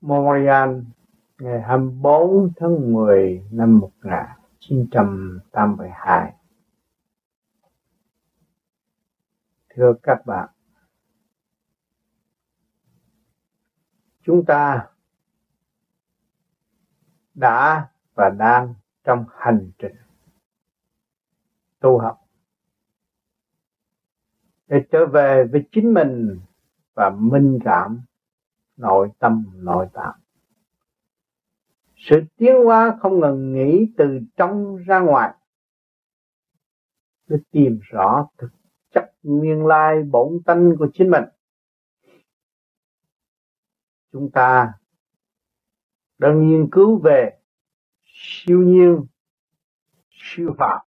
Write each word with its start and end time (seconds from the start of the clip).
Montreal 0.00 0.80
ngày 1.38 1.62
24 1.62 2.52
tháng 2.56 2.92
10 2.92 3.44
năm 3.50 3.78
1982. 3.78 6.34
Thưa 9.68 9.94
các 10.02 10.26
bạn, 10.26 10.48
chúng 14.22 14.44
ta 14.44 14.88
đã 17.34 17.88
và 18.14 18.30
đang 18.38 18.74
trong 19.04 19.24
hành 19.36 19.70
trình 19.78 19.96
tu 21.80 21.98
học 21.98 22.20
để 24.66 24.84
trở 24.92 25.06
về 25.06 25.44
với 25.52 25.68
chính 25.72 25.94
mình 25.94 26.40
và 26.94 27.10
minh 27.10 27.58
cảm 27.64 28.00
nội 28.78 29.08
tâm, 29.18 29.44
nội 29.54 29.86
tạng. 29.92 30.20
Sự 31.96 32.22
tiến 32.36 32.54
hóa 32.64 32.96
không 33.00 33.20
ngừng 33.20 33.52
nghỉ 33.52 33.92
từ 33.96 34.20
trong 34.36 34.76
ra 34.76 35.00
ngoài. 35.00 35.34
Để 37.26 37.36
tìm 37.50 37.78
rõ 37.82 38.28
thực 38.38 38.48
chất 38.94 39.12
nguyên 39.22 39.66
lai 39.66 40.02
bổn 40.02 40.42
tánh 40.46 40.74
của 40.78 40.88
chính 40.94 41.10
mình. 41.10 41.24
Chúng 44.12 44.30
ta 44.30 44.72
đang 46.18 46.48
nghiên 46.48 46.68
cứu 46.72 47.00
về 47.04 47.38
siêu 48.04 48.58
nhiên, 48.58 49.06
siêu 50.10 50.54
phạm 50.58 50.86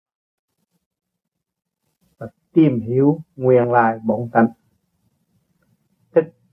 và 2.19 2.27
tìm 2.53 2.81
hiểu 2.81 3.21
nguyên 3.37 3.73
lai 3.73 3.99
bổn 4.05 4.31
tánh 4.33 4.47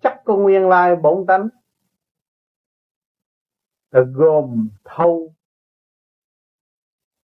chắc 0.04 0.22
có 0.26 0.36
nguyên 0.36 0.70
lai 0.70 0.96
bổn 0.96 1.26
tánh. 1.28 1.50
Là 3.92 4.02
gồm 4.14 4.70
thâu, 4.84 5.34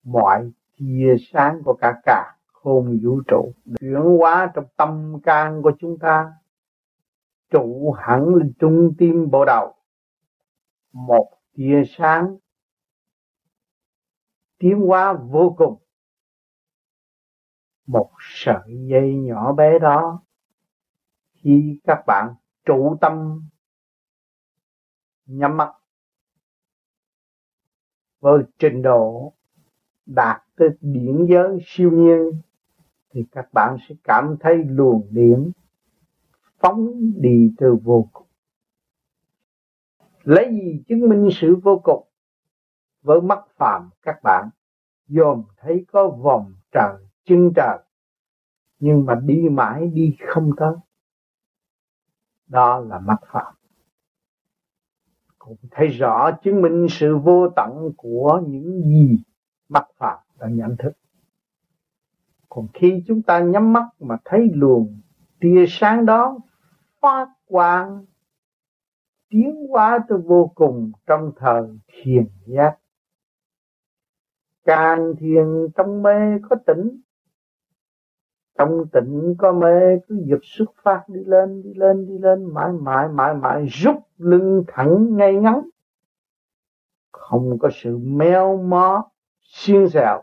mọi 0.04 0.50
tia 0.76 1.16
sáng 1.32 1.62
của 1.64 1.76
cả 1.80 2.00
cả 2.04 2.36
khôn 2.46 3.00
vũ 3.02 3.20
trụ. 3.28 3.52
Chuyển 3.80 4.18
hóa 4.18 4.52
trong 4.54 4.64
tâm 4.76 5.20
can 5.22 5.62
của 5.62 5.72
chúng 5.78 5.98
ta, 5.98 6.32
trụ 7.50 7.92
hẳn 7.98 8.34
lên 8.34 8.52
trung 8.58 8.94
tim 8.98 9.30
bộ 9.30 9.44
đầu. 9.44 9.74
Một 10.92 11.30
tia 11.54 11.82
sáng 11.86 12.36
tiến 14.58 14.80
hóa 14.80 15.12
vô 15.12 15.54
cùng. 15.58 15.82
Một 17.86 18.10
sợi 18.20 18.86
dây 18.90 19.14
nhỏ 19.14 19.52
bé 19.52 19.78
đó. 19.78 20.22
Khi 21.32 21.80
các 21.84 22.04
bạn 22.06 22.34
trụ 22.68 22.96
tâm, 23.00 23.42
nhắm 25.26 25.56
mắt. 25.56 25.72
Với 28.20 28.42
trình 28.58 28.82
độ 28.82 29.32
đạt 30.06 30.42
tới 30.56 30.68
điển 30.80 31.26
giới 31.28 31.58
siêu 31.66 31.90
nhiên, 31.90 32.40
thì 33.10 33.26
các 33.32 33.52
bạn 33.52 33.76
sẽ 33.88 33.94
cảm 34.04 34.36
thấy 34.40 34.64
luồng 34.64 35.08
điển 35.10 35.50
phóng 36.58 37.12
đi 37.16 37.54
từ 37.58 37.76
vô 37.82 38.08
cùng. 38.12 38.26
Lấy 40.22 40.50
gì 40.50 40.82
chứng 40.88 41.08
minh 41.08 41.28
sự 41.32 41.56
vô 41.62 41.80
cùng? 41.84 42.08
Với 43.02 43.20
mắt 43.20 43.38
phàm, 43.56 43.90
các 44.02 44.22
bạn 44.22 44.50
dòm 45.06 45.42
thấy 45.56 45.84
có 45.92 46.08
vòng 46.10 46.54
trời 46.72 46.94
chân 47.24 47.52
trời, 47.56 47.78
nhưng 48.78 49.06
mà 49.06 49.14
đi 49.14 49.48
mãi 49.50 49.90
đi 49.94 50.16
không 50.26 50.50
tới 50.56 50.74
đó 52.48 52.78
là 52.78 52.98
mắt 52.98 53.18
phàm 53.32 53.54
cũng 55.48 55.56
thấy 55.70 55.88
rõ 55.88 56.30
chứng 56.42 56.62
minh 56.62 56.86
sự 56.90 57.16
vô 57.16 57.48
tận 57.56 57.90
của 57.96 58.42
những 58.46 58.82
gì 58.82 59.18
mắt 59.68 59.86
phàm 59.96 60.18
đã 60.38 60.48
nhận 60.50 60.76
thức. 60.78 60.92
Còn 62.48 62.66
khi 62.74 63.04
chúng 63.06 63.22
ta 63.22 63.40
nhắm 63.40 63.72
mắt 63.72 63.86
mà 64.00 64.16
thấy 64.24 64.50
luồng 64.54 65.00
tia 65.40 65.64
sáng 65.68 66.06
đó 66.06 66.38
phát 67.00 67.28
quang, 67.46 68.04
tiến 69.28 69.66
hóa 69.68 69.98
tới 70.08 70.18
vô 70.18 70.52
cùng 70.54 70.92
trong 71.06 71.32
thời 71.36 71.62
thiền 71.86 72.26
giác. 72.46 72.76
Càng 74.64 75.14
thiền 75.18 75.46
trong 75.76 76.02
mê 76.02 76.38
có 76.48 76.56
tỉnh 76.66 77.00
trong 78.58 78.84
tịnh 78.92 79.34
có 79.38 79.52
mê, 79.52 79.98
cứ 80.08 80.22
dục 80.26 80.40
xuất 80.42 80.70
phát, 80.82 81.04
đi 81.08 81.20
lên 81.26 81.62
đi 81.62 81.74
lên 81.74 82.06
đi 82.06 82.18
lên, 82.18 82.54
mãi 82.54 82.72
mãi 82.72 83.08
mãi 83.08 83.34
mãi, 83.34 83.66
rút 83.66 83.96
lưng 84.18 84.64
thẳng 84.66 85.16
ngay 85.16 85.34
ngắn. 85.34 85.68
Không 87.12 87.58
có 87.58 87.70
sự 87.72 87.98
méo 87.98 88.56
mó, 88.56 89.10
xiên 89.40 89.88
xẹo 89.88 90.22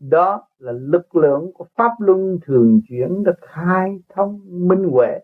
đó 0.00 0.48
là 0.58 0.72
lực 0.72 1.16
lượng 1.16 1.52
của 1.54 1.66
pháp 1.74 1.92
luân 1.98 2.38
thường 2.42 2.80
chuyển 2.88 3.24
được 3.24 3.38
khai 3.40 4.00
thông 4.08 4.40
minh 4.68 4.84
huệ. 4.84 5.20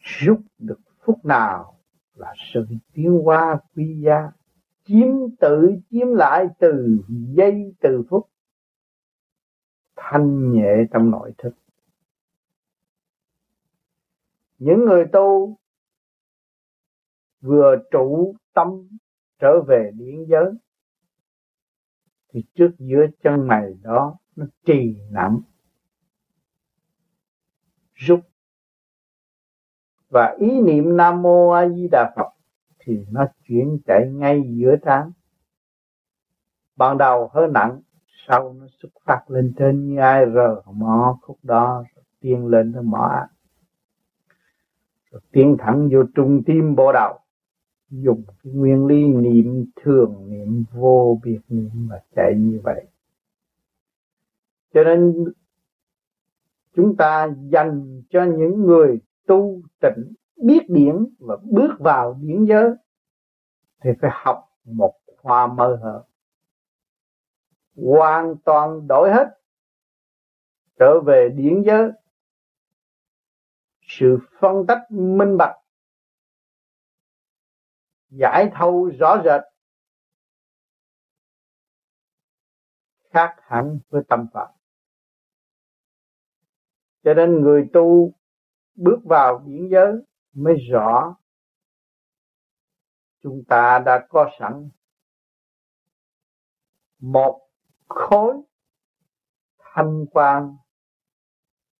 Rút 0.00 0.38
được 0.58 0.80
phút 1.04 1.24
nào 1.24 1.78
là 2.14 2.32
sự 2.52 2.66
tiến 2.92 3.20
hóa 3.24 3.58
quy 3.74 4.00
gia 4.04 4.30
chiếm 4.84 5.08
tự, 5.40 5.76
chiếm 5.90 6.08
lại 6.08 6.46
từ 6.58 6.98
giây, 7.08 7.74
từ 7.80 8.02
phút 8.10 8.26
thanh 9.96 10.52
nhẹ 10.52 10.84
trong 10.92 11.10
nội 11.10 11.32
thức. 11.38 11.54
Những 14.58 14.84
người 14.84 15.04
tu 15.12 15.56
vừa 17.40 17.76
trụ 17.90 18.34
tâm 18.52 18.68
trở 19.38 19.62
về 19.68 19.90
điển 19.94 20.24
giới, 20.28 20.52
thì 22.28 22.44
trước 22.54 22.70
giữa 22.78 23.06
chân 23.22 23.46
mày 23.46 23.74
đó 23.82 24.16
nó 24.36 24.46
trì 24.64 24.96
nặng, 25.10 25.40
rút. 27.94 28.20
Và 30.08 30.36
ý 30.40 30.60
niệm 30.60 30.96
nam 30.96 31.22
mô 31.22 31.50
a 31.50 31.68
di 31.68 31.88
đà 31.92 32.12
phật 32.16 32.30
thì 32.78 33.06
nó 33.10 33.26
chuyển 33.48 33.78
chạy 33.86 34.10
ngay 34.10 34.42
giữa 34.54 34.76
trán. 34.84 35.12
Ban 36.76 36.98
đầu 36.98 37.30
hơi 37.32 37.48
nặng 37.48 37.80
sau 38.28 38.52
nó 38.52 38.66
xuất 38.82 38.88
phát 39.04 39.30
lên 39.30 39.52
trên 39.58 39.88
như 39.88 40.00
ai 40.00 40.26
rờ 40.34 40.62
mỏ 40.72 41.18
khúc 41.22 41.38
đó, 41.42 41.84
rồi 41.94 42.04
tiên 42.20 42.46
lên 42.46 42.72
tới 42.72 42.82
mỏ 42.82 43.26
rồi 45.14 45.20
tiến 45.32 45.56
thẳng 45.58 45.88
vô 45.92 46.02
trung 46.14 46.42
tim 46.46 46.74
bộ 46.74 46.92
đầu, 46.92 47.18
dùng 47.90 48.22
cái 48.26 48.52
nguyên 48.52 48.86
lý 48.86 49.06
niệm 49.06 49.64
thường, 49.82 50.26
niệm 50.28 50.64
vô 50.72 51.20
biệt, 51.24 51.40
niệm 51.48 51.70
mà 51.74 51.96
chạy 52.16 52.34
như 52.36 52.60
vậy. 52.62 52.86
Cho 54.74 54.84
nên 54.84 55.24
chúng 56.76 56.96
ta 56.96 57.28
dành 57.52 58.02
cho 58.10 58.24
những 58.24 58.62
người 58.62 59.00
tu 59.26 59.60
tịnh, 59.80 60.14
biết 60.36 60.60
điển 60.68 61.06
và 61.18 61.36
bước 61.42 61.70
vào 61.78 62.18
điển 62.20 62.44
giới, 62.44 62.70
thì 63.82 63.90
phải 64.00 64.10
học 64.14 64.44
một 64.64 64.94
khoa 65.22 65.46
mơ 65.46 65.78
hợp 65.82 66.04
hoàn 67.76 68.36
toàn 68.44 68.86
đổi 68.88 69.10
hết, 69.12 69.26
trở 70.78 71.00
về 71.06 71.28
điển 71.36 71.62
giới. 71.66 71.90
Sự 73.80 74.18
phân 74.40 74.66
tách 74.68 74.90
minh 74.90 75.36
bạch, 75.38 75.56
giải 78.08 78.50
thâu 78.54 78.90
rõ 78.98 79.22
rệt, 79.24 79.40
khác 83.14 83.36
hẳn 83.40 83.78
với 83.90 84.02
tâm 84.08 84.26
pháp 84.32 84.54
cho 87.04 87.14
nên 87.14 87.40
người 87.40 87.68
tu 87.72 88.12
bước 88.74 88.98
vào 89.04 89.42
điển 89.46 89.68
giới 89.70 89.92
mới 90.32 90.54
rõ 90.70 91.16
chúng 93.22 93.42
ta 93.48 93.82
đã 93.86 94.06
có 94.08 94.30
sẵn 94.38 94.70
một 96.98 97.43
khối 97.88 98.34
thanh 99.58 100.06
quan 100.10 100.56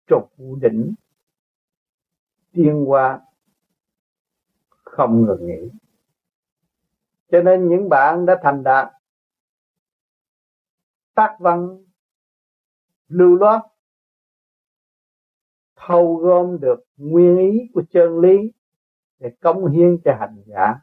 trục 0.07 0.33
đỉnh 0.61 0.95
tiên 2.53 2.85
hoa 2.87 3.21
không 4.69 5.27
ngừng 5.27 5.47
nghỉ. 5.47 5.71
Cho 7.29 7.43
nên 7.43 7.69
những 7.69 7.89
bạn 7.89 8.27
đã 8.27 8.41
thành 8.43 8.63
đạt, 8.63 8.93
tác 11.15 11.37
văn 11.41 11.85
lưu 13.09 13.37
loát, 13.37 13.63
thâu 15.77 16.17
gom 16.17 16.61
được 16.61 16.85
nguyên 16.97 17.39
ý 17.39 17.71
của 17.75 17.83
chân 17.91 18.21
lý 18.21 18.53
để 19.19 19.31
công 19.41 19.67
hiến 19.71 19.99
cho 20.05 20.17
hành 20.21 20.43
giả, 20.47 20.75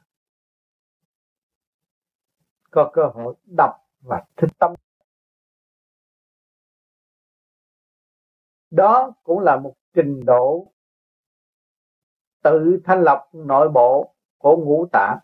có 2.72 2.92
cơ 2.94 3.02
hội 3.14 3.36
đọc 3.46 3.72
và 4.02 4.24
thích 4.36 4.52
tâm. 4.60 4.74
Đó 8.72 9.14
cũng 9.24 9.40
là 9.40 9.58
một 9.58 9.74
trình 9.94 10.26
độ 10.26 10.72
tự 12.44 12.80
thanh 12.84 13.02
lọc 13.02 13.30
nội 13.34 13.70
bộ 13.70 14.14
của 14.38 14.58
ngũ 14.58 14.88
tạng. 14.92 15.18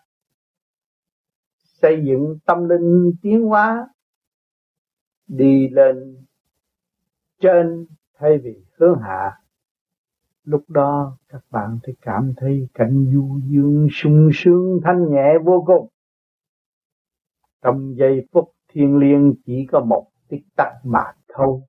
Xây 1.57 2.03
dựng 2.05 2.38
tâm 2.45 2.69
linh 2.69 3.11
tiến 3.21 3.45
hóa 3.45 3.88
đi 5.27 5.69
lên 5.69 6.25
trên 7.39 7.88
thay 8.13 8.38
vì 8.38 8.65
hướng 8.77 8.99
hạ. 8.99 9.39
Lúc 10.44 10.69
đó 10.69 11.17
các 11.29 11.41
bạn 11.51 11.79
sẽ 11.88 11.94
cảm 12.01 12.33
thấy 12.38 12.67
cảnh 12.73 13.11
du 13.13 13.39
dương 13.44 13.88
sung 13.91 14.29
sướng 14.33 14.79
thanh 14.83 15.11
nhẹ 15.11 15.33
vô 15.44 15.63
cùng. 15.67 15.88
Trong 17.61 17.95
giây 17.97 18.27
phút 18.31 18.51
thiên 18.67 18.97
liêng 18.97 19.33
chỉ 19.45 19.65
có 19.71 19.79
một 19.79 20.07
tích 20.27 20.44
tắc 20.55 20.73
mà 20.83 21.13
thôi 21.27 21.61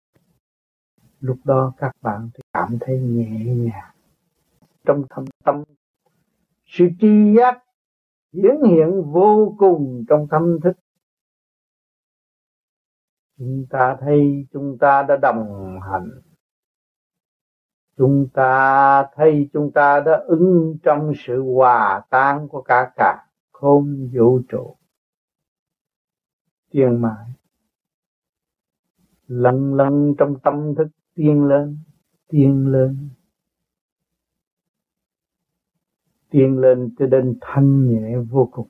lúc 1.21 1.39
đó 1.45 1.73
các 1.77 1.97
bạn 2.03 2.31
cảm 2.53 2.79
thấy 2.81 3.01
nhẹ 3.01 3.45
nhàng. 3.45 3.95
Trong 4.85 5.05
thâm 5.11 5.25
tâm, 5.45 5.63
sự 6.67 6.89
tri 7.01 7.35
giác 7.37 7.65
hiển 8.33 8.57
hiện 8.69 9.03
vô 9.13 9.55
cùng 9.59 10.05
trong 10.09 10.27
tâm 10.31 10.59
thức. 10.63 10.73
Chúng 13.39 13.67
ta 13.71 13.97
thấy 14.01 14.47
chúng 14.53 14.79
ta 14.79 15.03
đã 15.03 15.17
đồng 15.17 15.81
hành. 15.81 16.11
Chúng 17.97 18.29
ta 18.33 19.07
thấy 19.15 19.51
chúng 19.53 19.73
ta 19.73 20.01
đã 20.01 20.25
ứng 20.27 20.79
trong 20.83 21.13
sự 21.17 21.43
hòa 21.43 22.03
tan 22.11 22.49
của 22.49 22.63
cả 22.63 22.93
cả 22.97 23.27
không 23.53 24.11
vũ 24.13 24.41
trụ. 24.49 24.77
Tiền 26.71 27.03
mãi 27.03 27.27
lần 29.29 29.75
lần 29.75 30.15
trong 30.19 30.41
tâm 30.43 30.75
thức 30.75 30.89
tiên 31.19 31.45
lên 31.45 31.79
tiên 32.29 32.67
lên. 32.73 33.09
Tiên 36.31 36.59
lên 36.59 36.95
cho 36.99 37.07
đến 37.07 37.39
thanh 37.41 37.89
nhẹ 37.89 38.19
vô 38.31 38.49
cùng. 38.53 38.69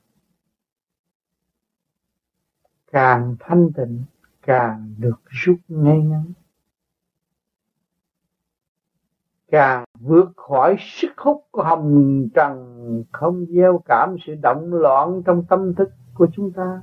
Càng 2.91 3.35
thanh 3.39 3.69
tịnh, 3.75 4.03
càng 4.41 4.93
được 4.97 5.21
rút 5.25 5.57
ngay 5.67 5.99
ngắn. 5.99 6.33
Càng 9.47 9.85
vượt 9.99 10.31
khỏi 10.35 10.75
sức 10.79 11.11
hút 11.17 11.47
của 11.51 11.63
hồng 11.63 12.27
trần, 12.33 13.03
không 13.11 13.45
gieo 13.45 13.81
cảm 13.85 14.15
sự 14.25 14.35
động 14.41 14.73
loạn 14.73 15.21
trong 15.25 15.45
tâm 15.49 15.75
thức 15.75 15.89
của 16.13 16.27
chúng 16.33 16.51
ta. 16.51 16.81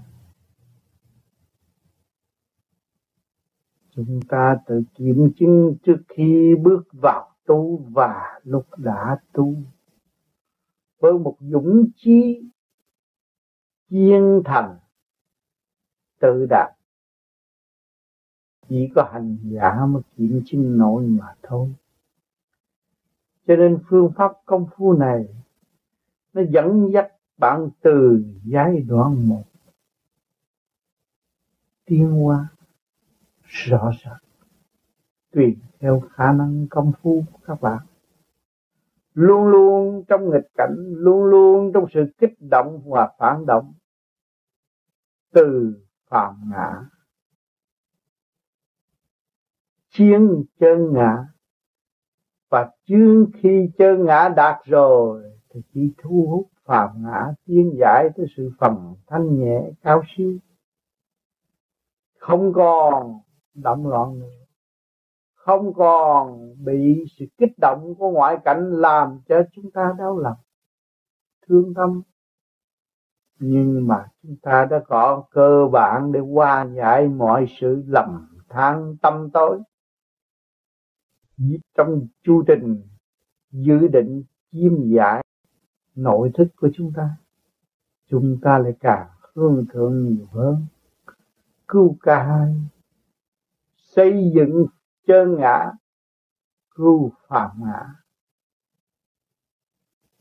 Chúng 3.96 4.20
ta 4.28 4.58
tự 4.66 4.82
kiểm 4.94 5.32
chứng 5.36 5.76
trước 5.82 6.02
khi 6.08 6.54
bước 6.62 6.82
vào 6.92 7.30
tu 7.46 7.76
và 7.76 8.40
lúc 8.44 8.66
đã 8.76 9.20
tu. 9.32 9.54
Với 10.98 11.12
một 11.12 11.36
dũng 11.40 11.86
chí 11.96 12.42
kiên 13.88 14.42
thành, 14.44 14.78
tự 16.20 16.46
đạt. 16.50 16.72
Chỉ 18.68 18.88
có 18.94 19.08
hành 19.12 19.38
giả 19.42 19.86
mới 19.86 20.02
kiểm 20.16 20.42
chứng 20.46 20.78
nổi 20.78 21.06
mà 21.06 21.34
thôi. 21.42 21.74
Cho 23.46 23.56
nên 23.56 23.78
phương 23.88 24.12
pháp 24.16 24.32
công 24.44 24.66
phu 24.76 24.92
này, 24.92 25.28
nó 26.32 26.42
dẫn 26.50 26.92
dắt 26.92 27.12
bạn 27.38 27.68
từ 27.80 28.24
giai 28.44 28.80
đoạn 28.80 29.28
một. 29.28 29.44
Tiến 31.84 32.10
hoa 32.10 32.48
rõ 33.64 33.90
ràng. 34.04 34.18
Tùy 35.32 35.56
theo 35.80 36.00
khả 36.00 36.32
năng 36.32 36.66
công 36.70 36.92
phu 37.02 37.24
của 37.32 37.38
các 37.44 37.60
bạn. 37.60 37.86
Luôn 39.14 39.46
luôn 39.46 40.04
trong 40.08 40.30
nghịch 40.30 40.50
cảnh, 40.54 40.76
luôn 40.78 41.24
luôn 41.24 41.72
trong 41.74 41.84
sự 41.94 42.04
kích 42.18 42.34
động 42.40 42.82
và 42.86 43.12
phản 43.18 43.46
động. 43.46 43.74
Từ 45.32 45.74
phạm 46.08 46.34
ngã. 46.50 46.84
Chiến 49.90 50.44
chân 50.60 50.92
ngã. 50.92 51.26
Và 52.50 52.70
chương 52.84 53.26
khi 53.34 53.70
chân 53.78 54.04
ngã 54.04 54.28
đạt 54.36 54.56
rồi, 54.64 55.32
thì 55.50 55.60
chỉ 55.74 55.94
thu 55.98 56.26
hút 56.30 56.50
phạm 56.64 56.90
ngã 57.02 57.32
tiến 57.44 57.76
giải 57.80 58.08
tới 58.16 58.26
sự 58.36 58.50
phần 58.58 58.94
thanh 59.06 59.38
nhẹ, 59.38 59.70
cao 59.82 60.02
siêu. 60.16 60.38
Không 62.18 62.52
còn 62.52 63.20
động 63.62 63.86
loạn. 63.86 64.18
Nữa 64.18 64.26
không 65.46 65.74
còn 65.74 66.54
bị 66.64 67.04
sự 67.18 67.24
kích 67.38 67.58
động 67.58 67.94
của 67.98 68.10
ngoại 68.10 68.38
cảnh 68.44 68.70
làm 68.70 69.20
cho 69.28 69.42
chúng 69.52 69.70
ta 69.70 69.94
đau 69.98 70.18
lòng, 70.18 70.36
thương 71.48 71.74
tâm. 71.74 72.02
Nhưng 73.38 73.88
mà 73.88 74.06
chúng 74.22 74.36
ta 74.42 74.66
đã 74.70 74.82
có 74.86 75.24
cơ 75.30 75.68
bản 75.72 76.12
để 76.12 76.20
hòa 76.20 76.66
giải 76.76 77.08
mọi 77.08 77.46
sự 77.60 77.82
lầm 77.86 78.38
than 78.48 78.96
tâm 79.02 79.30
tối. 79.32 79.58
Trong 81.74 82.06
chu 82.22 82.42
trình 82.46 82.82
dự 83.50 83.88
định 83.88 84.22
chiêm 84.52 84.72
giải 84.84 85.24
nội 85.94 86.30
thức 86.34 86.48
của 86.56 86.68
chúng 86.74 86.92
ta 86.96 87.10
chúng 88.10 88.38
ta 88.42 88.58
lại 88.58 88.72
càng 88.80 89.08
hương 89.34 89.66
thượng 89.72 90.04
nhiều 90.04 90.26
hơn. 90.32 90.66
Cứu 91.68 91.96
cai 92.02 92.54
xây 93.96 94.32
dựng 94.34 94.66
chân 95.06 95.36
ngã, 95.38 95.72
cứu 96.70 97.12
phạm 97.28 97.50
ngã. 97.58 97.94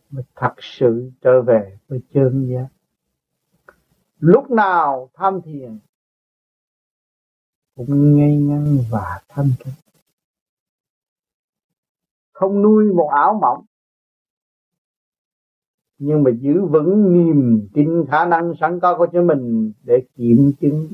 Mới 0.10 0.24
thật 0.36 0.54
sự 0.60 1.12
trở 1.22 1.42
về 1.42 1.78
với 1.88 2.02
chân 2.14 2.48
giác 2.50 2.68
lúc 4.20 4.52
nào 4.52 5.10
tham 5.14 5.42
thiền 5.42 5.80
cũng 7.76 8.18
ngay 8.18 8.38
ngắn 8.38 8.78
và 8.92 9.22
thanh 9.30 9.50
tịnh. 9.66 9.74
Không 12.32 12.62
nuôi 12.62 12.94
một 12.94 13.10
ảo 13.14 13.40
mộng, 13.42 13.66
nhưng 15.98 16.24
mà 16.24 16.32
giữ 16.40 16.66
vững 16.66 17.14
niềm 17.14 17.68
tin 17.74 18.06
khả 18.12 18.26
năng 18.26 18.54
sẵn 18.60 18.80
có 18.80 18.98
của 18.98 19.08
chính 19.12 19.28
mình 19.28 19.72
để 19.84 20.06
kiểm 20.16 20.52
chứng 20.62 20.88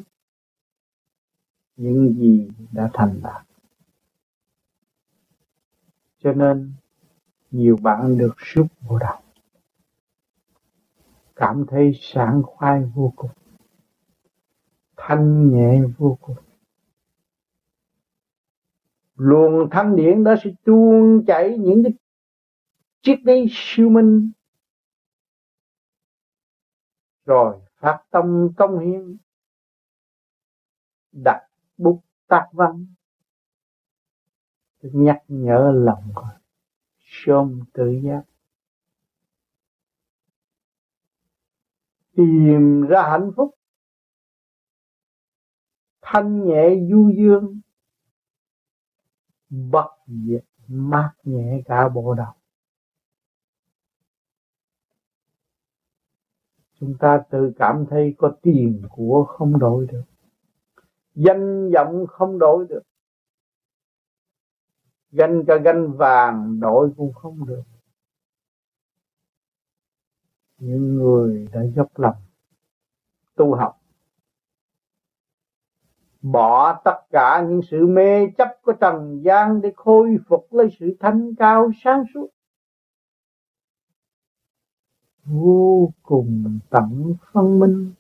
những 1.82 2.14
gì 2.14 2.50
đã 2.72 2.90
thành 2.94 3.20
đạt. 3.24 3.46
Cho 6.20 6.34
nên, 6.34 6.74
nhiều 7.52 7.78
bạn 7.82 8.18
được 8.18 8.34
rút 8.38 8.68
vô 8.82 8.98
đầu 8.98 9.22
cảm 11.42 11.66
thấy 11.68 11.92
sảng 12.02 12.44
khoái 12.44 12.84
vô 12.96 13.14
cùng, 13.16 13.32
thanh 14.98 15.52
nhẹ 15.52 15.82
vô 15.98 16.18
cùng. 16.22 16.36
Luồng 19.16 19.70
thanh 19.72 19.96
điển 19.96 20.24
đó 20.24 20.36
sẽ 20.44 20.50
tuôn 20.64 21.24
chảy 21.28 21.58
những 21.58 21.84
cái 21.84 21.94
chiếc 23.02 23.16
đấy 23.24 23.46
siêu 23.50 23.90
minh, 23.90 24.32
rồi 27.26 27.62
phát 27.78 28.04
tâm 28.12 28.50
công 28.58 28.80
hiến, 28.80 29.18
đặt 31.12 31.51
bút 31.82 32.02
tác 32.28 32.48
văn 32.52 32.86
nhắc 34.82 35.24
nhở 35.28 35.72
lòng 35.76 36.12
con, 36.16 36.42
sớm 37.00 37.60
tự 37.74 38.00
giác. 38.04 38.24
Tìm 42.16 42.82
ra 42.90 43.10
hạnh 43.10 43.32
phúc. 43.36 43.56
Thanh 46.02 46.46
nhẹ 46.46 46.70
du 46.90 47.12
dương. 47.18 47.62
Bất 49.50 49.88
diệt 50.08 50.46
mát 50.68 51.14
nhẹ 51.24 51.62
cả 51.66 51.90
bộ 51.90 52.14
đầu. 52.14 52.34
Chúng 56.80 56.98
ta 57.00 57.24
tự 57.30 57.54
cảm 57.58 57.86
thấy 57.90 58.16
có 58.18 58.38
tiền 58.42 58.82
của 58.90 59.26
không 59.28 59.60
đổi 59.60 59.88
được 59.92 60.11
danh 61.16 61.72
vọng 61.72 62.06
không 62.08 62.40
đổi 62.40 62.66
được. 62.70 62.82
Ganh 65.12 65.44
cả 65.48 65.58
ganh, 65.58 65.98
vàng 65.98 66.60
đổi 66.60 66.92
cũng 66.98 67.14
không 67.14 67.46
được. 67.46 67.64
Những 70.58 70.96
người 70.96 71.48
đã 71.54 71.62
dốc 71.76 72.00
lòng 72.00 72.16
tu 73.36 73.56
học, 73.56 73.82
bỏ 76.22 76.82
tất 76.86 77.00
cả 77.10 77.46
những 77.50 77.62
sự 77.72 77.88
mê 77.88 78.28
chấp 78.38 78.48
của 78.64 78.74
trần 78.82 79.22
gian 79.24 79.62
để 79.62 79.72
khôi 79.76 80.18
phục 80.28 80.54
lấy 80.54 80.68
sự 80.80 80.98
thanh 81.00 81.36
cao 81.36 81.72
sáng 81.84 82.04
suốt. 82.14 82.28
Vô 85.24 85.94
cùng 86.04 86.60
tận 86.70 87.16
phân 87.34 87.60
minh. 87.60 87.94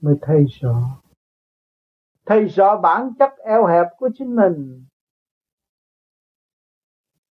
Mới 0.00 0.14
thấy 0.22 0.46
rõ. 0.60 1.02
Thấy 2.26 2.44
rõ 2.44 2.80
bản 2.80 3.12
chất 3.18 3.30
eo 3.44 3.66
hẹp 3.66 3.86
của 3.98 4.10
chính 4.18 4.36
mình. 4.36 4.84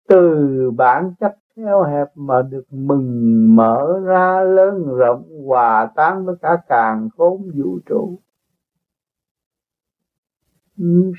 Từ 0.07 0.71
bản 0.77 1.13
chất 1.19 1.37
eo 1.55 1.83
hẹp 1.83 2.07
mà 2.15 2.41
được 2.41 2.73
mừng 2.73 3.55
mở 3.55 3.99
ra, 4.05 4.41
lớn 4.43 4.85
rộng, 4.97 5.45
hòa 5.45 5.91
tan 5.95 6.25
với 6.25 6.35
cả 6.41 6.57
càng 6.67 7.09
khôn 7.17 7.51
vũ 7.55 7.79
trụ. 7.85 8.19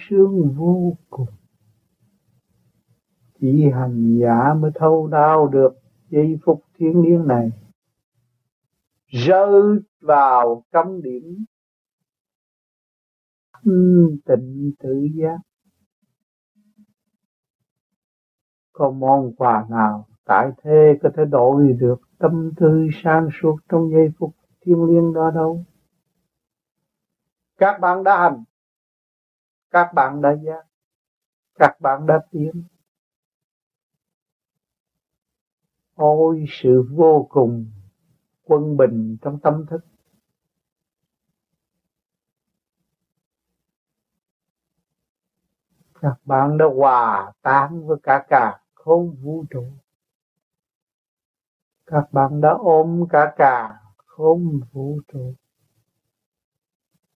Sướng 0.08 0.54
vô 0.56 0.96
cùng. 1.10 1.28
Chỉ 3.40 3.70
hành 3.70 4.18
giả 4.20 4.54
mới 4.54 4.70
thâu 4.74 5.06
đau 5.06 5.48
được 5.48 5.74
giây 6.08 6.38
phục 6.44 6.64
thiên 6.78 7.02
liêng 7.02 7.26
này 7.26 7.50
rơi 9.10 9.78
vào 10.00 10.64
trong 10.72 11.02
điểm. 11.02 11.44
Tịnh 14.24 14.72
tự 14.78 15.08
giác. 15.14 15.38
Có 18.72 18.90
món 18.90 19.34
quà 19.36 19.66
nào 19.70 20.06
tại 20.24 20.50
thế 20.62 20.98
có 21.02 21.10
thể 21.16 21.24
đổi 21.24 21.72
được 21.72 22.00
tâm 22.18 22.50
tư 22.56 22.88
sang 23.02 23.28
suốt 23.42 23.56
trong 23.68 23.90
giây 23.92 24.08
phút 24.18 24.34
thiên 24.60 24.84
liêng 24.84 25.12
đó 25.12 25.30
đâu? 25.34 25.64
Các 27.56 27.78
bạn 27.80 28.04
đã 28.04 28.18
hành. 28.18 28.44
Các 29.70 29.92
bạn 29.94 30.22
đã 30.22 30.36
giác. 30.44 30.66
Các 31.54 31.80
bạn 31.80 32.06
đã 32.06 32.20
tiến. 32.30 32.64
Ôi, 35.94 36.44
sự 36.48 36.84
vô 36.90 37.26
cùng 37.30 37.66
quân 38.50 38.76
bình 38.76 39.16
trong 39.22 39.38
tâm 39.40 39.66
thức. 39.66 39.80
Các 46.00 46.14
bạn 46.24 46.58
đã 46.58 46.64
hòa 46.76 47.32
tan 47.42 47.86
với 47.86 47.96
cả 48.02 48.26
cả 48.28 48.60
không 48.74 49.16
vũ 49.22 49.44
trụ. 49.50 49.72
Các 51.86 52.12
bạn 52.12 52.40
đã 52.40 52.50
ôm 52.58 53.04
cả 53.10 53.34
cả 53.36 53.80
không 53.96 54.60
vũ 54.72 55.00
trụ. 55.12 55.34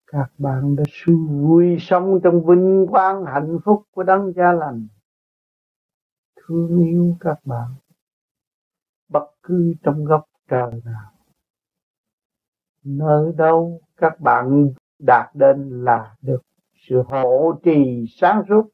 Các 0.06 0.30
bạn 0.38 0.76
đã 0.76 0.84
sự 0.92 1.12
vui 1.28 1.76
sống 1.80 2.20
trong 2.24 2.46
vinh 2.46 2.86
quang 2.90 3.24
hạnh 3.24 3.58
phúc 3.64 3.82
của 3.90 4.02
đấng 4.02 4.32
cha 4.36 4.52
lành. 4.52 4.88
Thương 6.36 6.78
yêu 6.78 7.16
các 7.20 7.40
bạn, 7.44 7.74
bất 9.08 9.26
cứ 9.42 9.74
trong 9.82 10.04
góc 10.04 10.28
trời 10.48 10.82
nào 10.84 11.13
nơi 12.84 13.32
đâu 13.36 13.80
các 13.96 14.20
bạn 14.20 14.68
đạt 14.98 15.34
đến 15.34 15.84
là 15.84 16.16
được 16.22 16.42
sự 16.88 17.02
hộ 17.06 17.60
trì 17.62 18.04
sáng 18.08 18.42
suốt. 18.48 18.70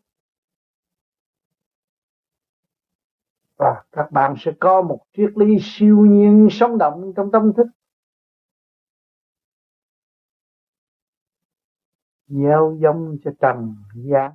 Và 3.57 3.85
các 3.93 4.13
bạn 4.13 4.35
sẽ 4.39 4.53
có 4.61 4.83
một 4.83 5.01
triết 5.17 5.31
lý 5.37 5.59
siêu 5.61 5.97
nhiên 5.97 6.49
sống 6.51 6.79
động 6.79 7.13
trong 7.17 7.31
tâm 7.31 7.53
thức. 7.57 7.67
Gieo 12.27 12.77
giống 12.81 13.17
cho 13.25 13.31
trần 13.41 13.75
gian. 13.95 14.33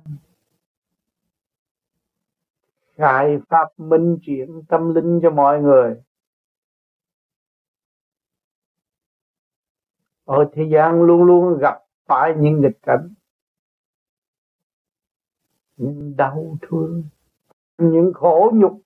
Khai 2.96 3.38
pháp 3.48 3.68
minh 3.76 4.18
chuyển 4.22 4.62
tâm 4.68 4.94
linh 4.94 5.20
cho 5.22 5.30
mọi 5.30 5.60
người. 5.60 6.02
Ở 10.26 10.50
thế 10.52 10.62
gian 10.72 11.02
luôn 11.02 11.22
luôn 11.22 11.58
gặp 11.60 11.74
phải 12.06 12.34
những 12.38 12.60
nghịch 12.60 12.78
cảnh, 12.82 13.14
những 15.76 16.16
đau 16.16 16.58
thương, 16.62 17.04
những 17.78 18.12
khổ 18.14 18.52
nhục. 18.54 18.82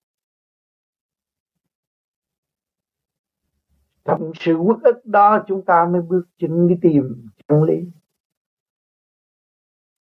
Trong 4.04 4.32
sự 4.34 4.54
quốc 4.54 4.78
ức 4.84 5.00
đó 5.04 5.44
chúng 5.48 5.64
ta 5.64 5.88
mới 5.92 6.02
bước 6.02 6.24
chân 6.38 6.68
đi 6.68 6.74
tìm 6.82 7.28
chân 7.48 7.62
lý. 7.62 7.90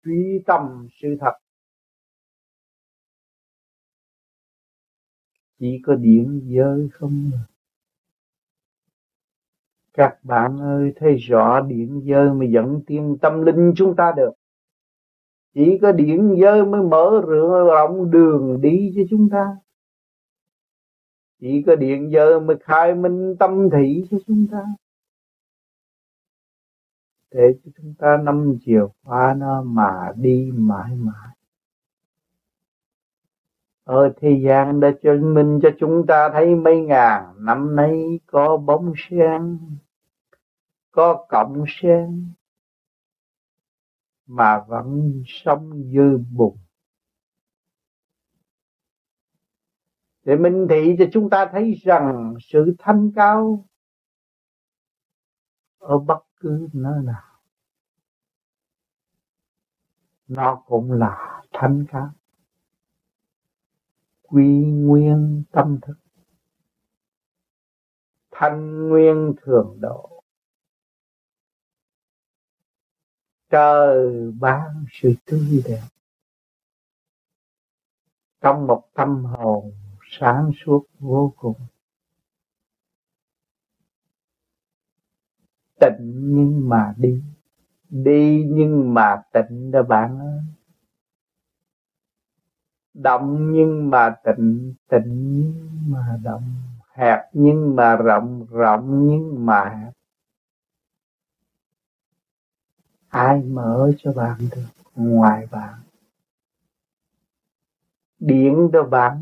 Truy 0.04 0.44
tầm 0.46 0.88
sự 1.02 1.08
thật. 1.20 1.34
Chỉ 5.60 5.82
có 5.86 5.96
điện 5.96 6.42
giới 6.44 6.90
không? 6.92 7.32
Các 9.98 10.18
bạn 10.24 10.58
ơi, 10.60 10.94
thấy 10.96 11.16
rõ 11.16 11.62
điện 11.62 12.02
giới 12.04 12.34
mới 12.34 12.52
dẫn 12.52 12.82
tiên 12.88 13.18
tâm 13.22 13.42
linh 13.42 13.74
chúng 13.76 13.96
ta 13.96 14.14
được. 14.18 14.32
Chỉ 15.54 15.78
có 15.82 15.92
điện 15.92 16.36
giới 16.42 16.66
mới 16.66 16.82
mở 16.82 17.22
rộng 17.68 18.12
đường 18.12 18.62
đi 18.62 18.94
cho 18.96 19.02
chúng 19.10 19.30
ta. 19.30 19.58
Chỉ 21.40 21.64
có 21.68 21.76
điện 21.76 22.12
giới 22.12 22.40
mới 22.40 22.58
khai 22.62 22.96
minh 22.96 23.36
tâm 23.40 23.70
thị 23.70 24.08
cho 24.12 24.18
chúng 24.28 24.48
ta. 24.52 24.64
Để 27.32 27.54
cho 27.66 27.72
chúng 27.78 27.94
ta 27.98 28.18
năm 28.18 28.58
chiều 28.66 28.92
qua 29.04 29.34
nó 29.38 29.62
mà 29.62 30.12
đi 30.16 30.52
mãi 30.54 30.96
mãi. 30.96 31.30
Ở 33.84 34.14
thế 34.22 34.42
gian 34.44 34.80
đã 34.80 34.92
chứng 35.04 35.34
minh 35.34 35.60
cho 35.64 35.70
chúng 35.80 36.06
ta 36.08 36.30
thấy 36.34 36.56
mấy 36.56 36.82
ngàn 36.82 37.24
năm 37.38 37.76
nay 37.76 38.20
có 38.26 38.58
bóng 38.58 38.94
sen 38.98 39.60
có 40.98 41.26
cộng 41.30 41.64
sen 41.68 42.34
mà 44.26 44.66
vẫn 44.68 45.24
sống 45.28 45.84
dư 45.94 46.18
bụng 46.32 46.58
để 50.24 50.36
minh 50.36 50.68
thị 50.70 50.96
cho 51.00 51.06
chúng 51.14 51.30
ta 51.30 51.50
thấy 51.52 51.74
rằng 51.74 52.34
sự 52.42 52.76
thanh 52.80 53.12
cao 53.16 53.66
ở 55.78 55.98
bất 55.98 56.26
cứ 56.40 56.68
nơi 56.74 57.04
nào, 57.04 57.42
nó 60.28 60.64
cũng 60.66 60.92
là 60.92 61.42
thanh 61.52 61.86
cao. 61.90 62.12
Quy 64.22 64.66
nguyên 64.66 65.44
tâm 65.52 65.80
thức, 65.82 65.98
thanh 68.32 68.88
nguyên 68.90 69.34
thường 69.42 69.78
độ. 69.82 70.17
Trời 73.50 74.32
ban 74.40 74.86
sự 74.92 75.14
tươi 75.26 75.64
đẹp. 75.66 75.82
Trong 78.42 78.68
một 78.68 78.84
tâm 78.94 79.26
hồn 79.26 79.72
sáng 80.20 80.52
suốt 80.66 80.86
vô 81.00 81.34
cùng. 81.38 81.56
Tịnh 85.80 86.14
nhưng 86.36 86.70
mà 86.70 86.94
đi 86.98 87.24
đi 87.90 88.46
nhưng 88.48 88.94
mà 88.94 89.22
tịnh 89.34 89.72
đó 89.72 89.84
bạn 89.84 90.20
ơi. 90.20 90.40
Động 92.94 93.52
nhưng 93.54 93.90
mà 93.90 94.16
tịnh 94.24 94.74
tịnh 94.90 95.34
nhưng 95.36 95.92
mà 95.92 96.20
động. 96.24 96.44
Hẹp 96.94 97.20
nhưng 97.34 97.76
mà 97.76 97.96
rộng 97.96 98.46
rộng 98.50 99.08
nhưng 99.08 99.46
mà 99.46 99.70
hẹp. 99.70 99.94
Ai 103.18 103.44
mở 103.44 103.92
cho 103.98 104.14
bạn 104.14 104.38
được, 104.56 104.62
ngoài 104.96 105.48
bạn. 105.52 105.74
Điện 108.20 108.70
cho 108.74 108.84
bạn 108.84 109.22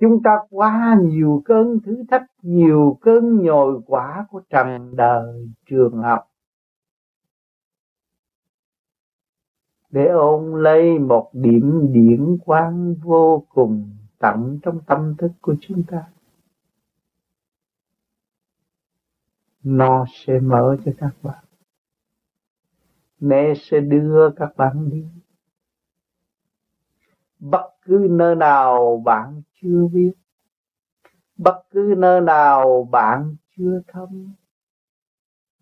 chúng 0.00 0.22
ta 0.22 0.30
qua 0.50 0.96
nhiều 1.02 1.42
cơn 1.44 1.80
thử 1.84 2.04
thách, 2.10 2.26
nhiều 2.42 2.98
cơn 3.00 3.42
nhồi 3.42 3.80
quả 3.86 4.26
của 4.30 4.40
trần 4.50 4.96
đời 4.96 5.48
trường 5.66 5.96
học. 5.96 6.30
Để 9.90 10.06
ôn 10.06 10.62
lấy 10.62 10.98
một 10.98 11.30
điểm 11.32 11.92
điển 11.92 12.38
quang 12.44 12.94
vô 12.94 13.46
cùng 13.48 13.90
tận 14.18 14.58
trong 14.62 14.80
tâm 14.86 15.14
thức 15.18 15.32
của 15.40 15.54
chúng 15.60 15.82
ta. 15.82 16.13
Nó 19.64 20.04
sẽ 20.12 20.40
mở 20.40 20.76
cho 20.84 20.92
các 20.98 21.14
bạn. 21.22 21.44
Mẹ 23.20 23.52
sẽ 23.56 23.80
đưa 23.80 24.30
các 24.36 24.56
bạn 24.56 24.90
đi. 24.90 25.04
Bất 27.38 27.70
cứ 27.82 28.06
nơi 28.10 28.36
nào 28.36 29.02
bạn 29.04 29.42
chưa 29.62 29.88
biết, 29.92 30.12
bất 31.36 31.62
cứ 31.70 31.94
nơi 31.98 32.20
nào 32.20 32.88
bạn 32.90 33.36
chưa 33.56 33.80
thấm, 33.88 34.34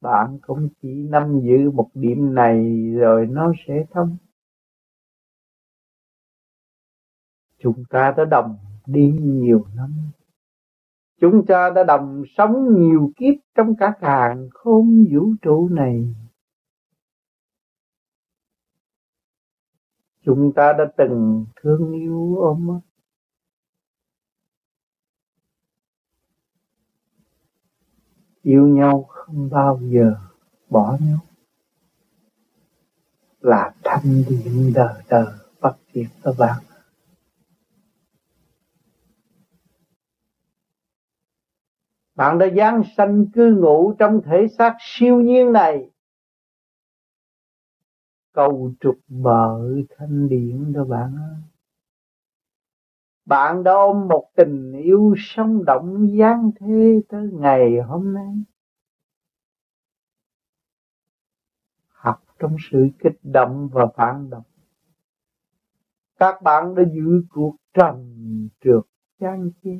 bạn 0.00 0.38
cũng 0.42 0.68
chỉ 0.82 0.88
nắm 0.88 1.40
giữ 1.40 1.70
một 1.70 1.90
điểm 1.94 2.34
này 2.34 2.90
rồi 2.94 3.26
nó 3.26 3.52
sẽ 3.66 3.84
thông 3.90 4.16
chúng 7.58 7.84
ta 7.90 8.14
đã 8.16 8.24
đồng 8.24 8.56
đi 8.86 9.12
nhiều 9.20 9.66
năm 9.74 9.90
chúng 11.22 11.46
ta 11.46 11.70
đã 11.70 11.82
đồng 11.84 12.22
sống 12.36 12.66
nhiều 12.74 13.12
kiếp 13.16 13.34
trong 13.54 13.76
cả 13.76 13.92
càng 14.00 14.48
khôn 14.54 15.06
vũ 15.12 15.26
trụ 15.42 15.68
này. 15.68 16.14
Chúng 20.24 20.52
ta 20.56 20.72
đã 20.78 20.84
từng 20.96 21.46
thương 21.56 21.92
yêu 21.92 22.36
ôm 22.36 22.68
ấp 22.68 22.80
yêu 28.42 28.66
nhau 28.66 29.04
không 29.08 29.50
bao 29.50 29.80
giờ 29.82 30.14
bỏ 30.70 30.98
nhau. 31.00 31.18
Là 33.40 33.74
thanh 33.84 34.22
điện 34.28 34.72
đời 34.74 35.02
đời 35.08 35.26
bất 35.60 35.76
diệt 35.94 36.06
các 36.22 36.34
bạn 36.38 36.71
bạn 42.14 42.38
đã 42.38 42.46
giáng 42.56 42.82
sanh 42.96 43.26
cư 43.32 43.54
ngụ 43.60 43.94
trong 43.98 44.20
thể 44.24 44.46
xác 44.58 44.76
siêu 44.80 45.20
nhiên 45.20 45.52
này. 45.52 45.90
Cầu 48.32 48.72
trục 48.80 48.98
bờ 49.08 49.58
thanh 49.96 50.28
điện 50.28 50.72
đó 50.72 50.84
bạn 50.84 51.14
ơi. 51.16 51.42
Bạn 53.24 53.62
đã 53.62 53.72
ôm 53.72 54.08
một 54.08 54.28
tình 54.36 54.72
yêu 54.72 55.14
sống 55.18 55.64
động 55.64 56.16
giáng 56.18 56.50
thế 56.60 57.00
tới 57.08 57.28
ngày 57.32 57.80
hôm 57.86 58.14
nay. 58.14 58.34
Học 61.88 62.24
trong 62.38 62.56
sự 62.70 62.88
kích 62.98 63.18
động 63.22 63.68
và 63.72 63.86
phản 63.96 64.30
động. 64.30 64.44
Các 66.16 66.42
bạn 66.42 66.74
đã 66.74 66.82
giữ 66.94 67.24
cuộc 67.30 67.56
trần 67.74 68.48
trượt 68.60 68.84
gian 69.18 69.50
chê 69.62 69.70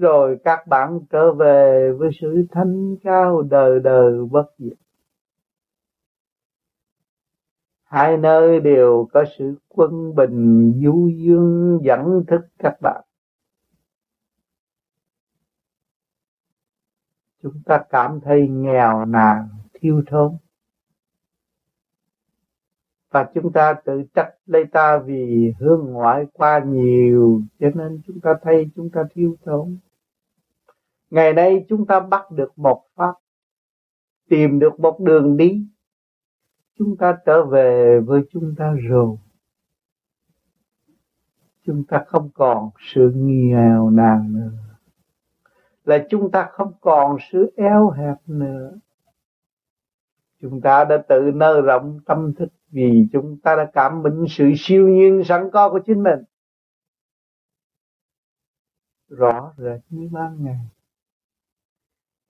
rồi 0.00 0.38
các 0.44 0.66
bạn 0.66 1.00
trở 1.10 1.32
về 1.32 1.92
với 1.98 2.10
sự 2.20 2.46
thanh 2.50 2.96
cao 3.02 3.42
đời 3.42 3.80
đời 3.80 4.24
bất 4.30 4.46
diệt. 4.58 4.76
Hai 7.84 8.16
nơi 8.16 8.60
đều 8.60 9.08
có 9.12 9.24
sự 9.38 9.54
quân 9.68 10.14
bình 10.14 10.72
du 10.84 11.08
dương 11.08 11.80
dẫn 11.82 12.24
thức 12.28 12.40
các 12.58 12.74
bạn. 12.80 13.04
Chúng 17.42 17.62
ta 17.64 17.84
cảm 17.90 18.20
thấy 18.20 18.48
nghèo 18.48 19.04
nàn, 19.04 19.48
thiếu 19.74 20.02
thốn. 20.06 20.36
Và 23.10 23.30
chúng 23.34 23.52
ta 23.52 23.74
tự 23.84 24.02
trách 24.14 24.34
lấy 24.46 24.64
ta 24.72 24.98
vì 24.98 25.52
hướng 25.58 25.84
ngoại 25.84 26.26
qua 26.32 26.64
nhiều, 26.66 27.42
cho 27.60 27.70
nên 27.74 28.00
chúng 28.06 28.20
ta 28.20 28.34
thấy 28.42 28.70
chúng 28.76 28.90
ta 28.90 29.04
thiếu 29.14 29.36
thốn 29.44 29.78
ngày 31.10 31.32
nay 31.32 31.66
chúng 31.68 31.86
ta 31.86 32.00
bắt 32.00 32.30
được 32.30 32.58
một 32.58 32.84
pháp, 32.94 33.14
tìm 34.28 34.58
được 34.58 34.80
một 34.80 35.00
đường 35.00 35.36
đi. 35.36 35.66
Chúng 36.78 36.96
ta 36.96 37.18
trở 37.26 37.44
về 37.44 38.00
với 38.00 38.22
chúng 38.30 38.54
ta 38.58 38.74
rồi. 38.88 39.16
Chúng 41.66 41.84
ta 41.84 42.04
không 42.06 42.30
còn 42.34 42.70
sự 42.94 43.12
nghèo 43.14 43.90
nàn 43.90 44.32
nữa. 44.32 44.50
Là 45.84 46.06
chúng 46.10 46.30
ta 46.30 46.48
không 46.52 46.72
còn 46.80 47.16
sự 47.32 47.52
eo 47.56 47.90
hẹp 47.90 48.16
nữa. 48.26 48.72
Chúng 50.40 50.60
ta 50.60 50.84
đã 50.84 50.96
tự 51.08 51.30
nơ 51.34 51.60
rộng 51.60 52.00
tâm 52.06 52.34
thức 52.34 52.48
vì 52.70 53.08
chúng 53.12 53.38
ta 53.42 53.56
đã 53.56 53.70
cảm 53.72 54.02
minh 54.02 54.24
sự 54.28 54.52
siêu 54.56 54.88
nhiên 54.88 55.22
sẵn 55.24 55.50
có 55.52 55.70
của 55.70 55.80
chính 55.86 56.02
mình. 56.02 56.18
Rõ 59.08 59.52
rệt 59.56 59.80
như 59.88 60.08
ban 60.12 60.44
ngày 60.44 60.66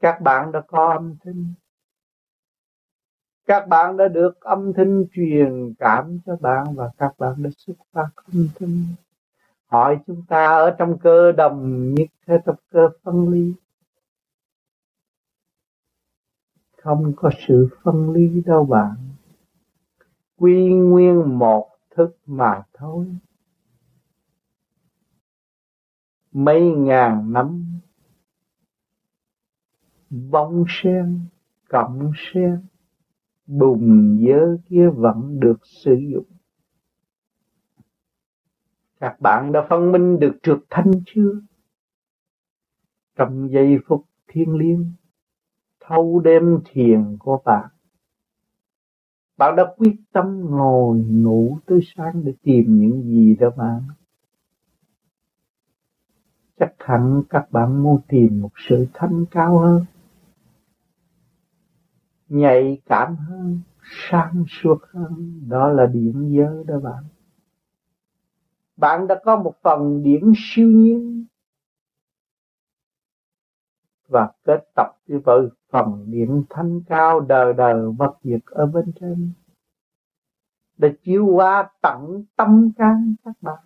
các 0.00 0.20
bạn 0.20 0.52
đã 0.52 0.60
có 0.68 0.92
âm 0.92 1.16
thanh. 1.24 1.54
Các 3.46 3.68
bạn 3.68 3.96
đã 3.96 4.08
được 4.08 4.40
âm 4.40 4.72
thanh 4.72 5.04
truyền 5.12 5.74
cảm 5.78 6.18
cho 6.26 6.36
bạn 6.36 6.64
và 6.74 6.90
các 6.98 7.18
bạn 7.18 7.42
đã 7.42 7.50
xuất 7.56 7.74
phát 7.92 8.08
âm 8.14 8.48
thanh. 8.58 8.84
Hỏi 9.66 9.98
chúng 10.06 10.22
ta 10.28 10.46
ở 10.46 10.76
trong 10.78 10.98
cơ 10.98 11.32
đồng 11.32 11.94
nhất 11.94 12.08
hay 12.26 12.38
trong 12.46 12.56
cơ 12.70 12.88
phân 13.02 13.28
ly? 13.28 13.54
Không 16.76 17.12
có 17.16 17.30
sự 17.46 17.68
phân 17.82 18.10
ly 18.10 18.42
đâu 18.46 18.64
bạn. 18.64 18.96
Quy 20.36 20.68
nguyên 20.72 21.38
một 21.38 21.70
thức 21.90 22.16
mà 22.26 22.62
thôi. 22.74 23.06
Mấy 26.32 26.62
ngàn 26.62 27.32
năm 27.32 27.80
bông 30.10 30.64
sen 30.68 31.20
cộng 31.68 32.12
sen, 32.16 32.60
bùn 33.46 34.18
dơ 34.26 34.56
kia 34.68 34.88
vẫn 34.88 35.40
được 35.40 35.66
sử 35.66 35.94
dụng. 36.12 36.26
Các 39.00 39.20
bạn 39.20 39.52
đã 39.52 39.66
phân 39.68 39.92
minh 39.92 40.18
được 40.20 40.38
trượt 40.42 40.58
thanh 40.70 40.92
chưa? 41.06 41.40
Trong 43.16 43.48
giây 43.52 43.78
phút 43.86 44.04
thiên 44.28 44.54
liêng, 44.54 44.92
thâu 45.80 46.20
đêm 46.20 46.58
thiền 46.64 47.16
của 47.18 47.42
bạn 47.44 47.68
bạn 49.40 49.56
đã 49.56 49.64
quyết 49.76 49.96
tâm 50.12 50.40
ngồi 50.50 50.98
ngủ 50.98 51.58
tới 51.66 51.80
sáng 51.96 52.24
để 52.24 52.34
tìm 52.42 52.64
những 52.80 53.02
gì 53.02 53.36
đó 53.40 53.50
bạn 53.56 53.82
chắc 56.58 56.74
hẳn 56.78 57.22
các 57.30 57.52
bạn 57.52 57.82
muốn 57.82 58.00
tìm 58.08 58.40
một 58.40 58.50
sự 58.68 58.86
thanh 58.94 59.24
cao 59.30 59.58
hơn 59.58 59.84
nhạy 62.30 62.82
cảm 62.86 63.16
hơn, 63.16 63.60
sáng 63.80 64.44
suốt 64.48 64.78
hơn. 64.92 65.40
Đó 65.48 65.68
là 65.68 65.86
điểm 65.86 66.28
giới 66.28 66.64
đó 66.66 66.80
bạn. 66.80 67.04
Bạn 68.76 69.06
đã 69.06 69.20
có 69.24 69.36
một 69.36 69.54
phần 69.62 70.02
điểm 70.02 70.32
siêu 70.36 70.68
nhiên 70.68 71.26
và 74.08 74.32
kết 74.44 74.60
tập 74.74 74.86
với 75.06 75.20
phần 75.70 76.04
điểm 76.06 76.44
thanh 76.50 76.80
cao 76.86 77.20
đời 77.20 77.52
đời 77.52 77.92
bất 77.98 78.12
diệt 78.22 78.40
ở 78.46 78.66
bên 78.66 78.92
trên. 79.00 79.32
Để 80.76 80.94
chiếu 81.02 81.26
qua 81.26 81.70
tận 81.82 82.24
tâm 82.36 82.70
can 82.76 83.14
các 83.24 83.36
bạn. 83.40 83.64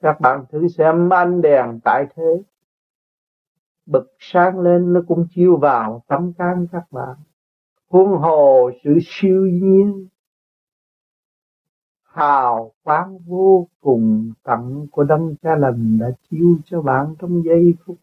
Các 0.00 0.20
bạn 0.20 0.44
thử 0.52 0.68
xem 0.68 1.12
ánh 1.12 1.42
đèn 1.42 1.80
tại 1.84 2.06
thế 2.16 2.42
bật 3.88 4.06
sáng 4.18 4.60
lên 4.60 4.92
nó 4.92 5.02
cũng 5.08 5.26
chiếu 5.34 5.56
vào 5.56 6.02
tâm 6.06 6.32
can 6.32 6.66
các 6.72 6.92
bạn. 6.92 7.16
Huống 7.88 8.08
hồ 8.08 8.70
sự 8.84 8.98
siêu 9.02 9.46
nhiên, 9.46 10.08
hào 12.02 12.72
quang 12.82 13.18
vô 13.18 13.68
cùng 13.80 14.32
tận 14.42 14.86
của 14.92 15.04
đấng 15.04 15.36
cha 15.42 15.56
lành 15.56 15.98
đã 15.98 16.10
chiếu 16.30 16.56
cho 16.64 16.82
bạn 16.82 17.14
trong 17.18 17.42
giây 17.44 17.74
phút. 17.84 17.96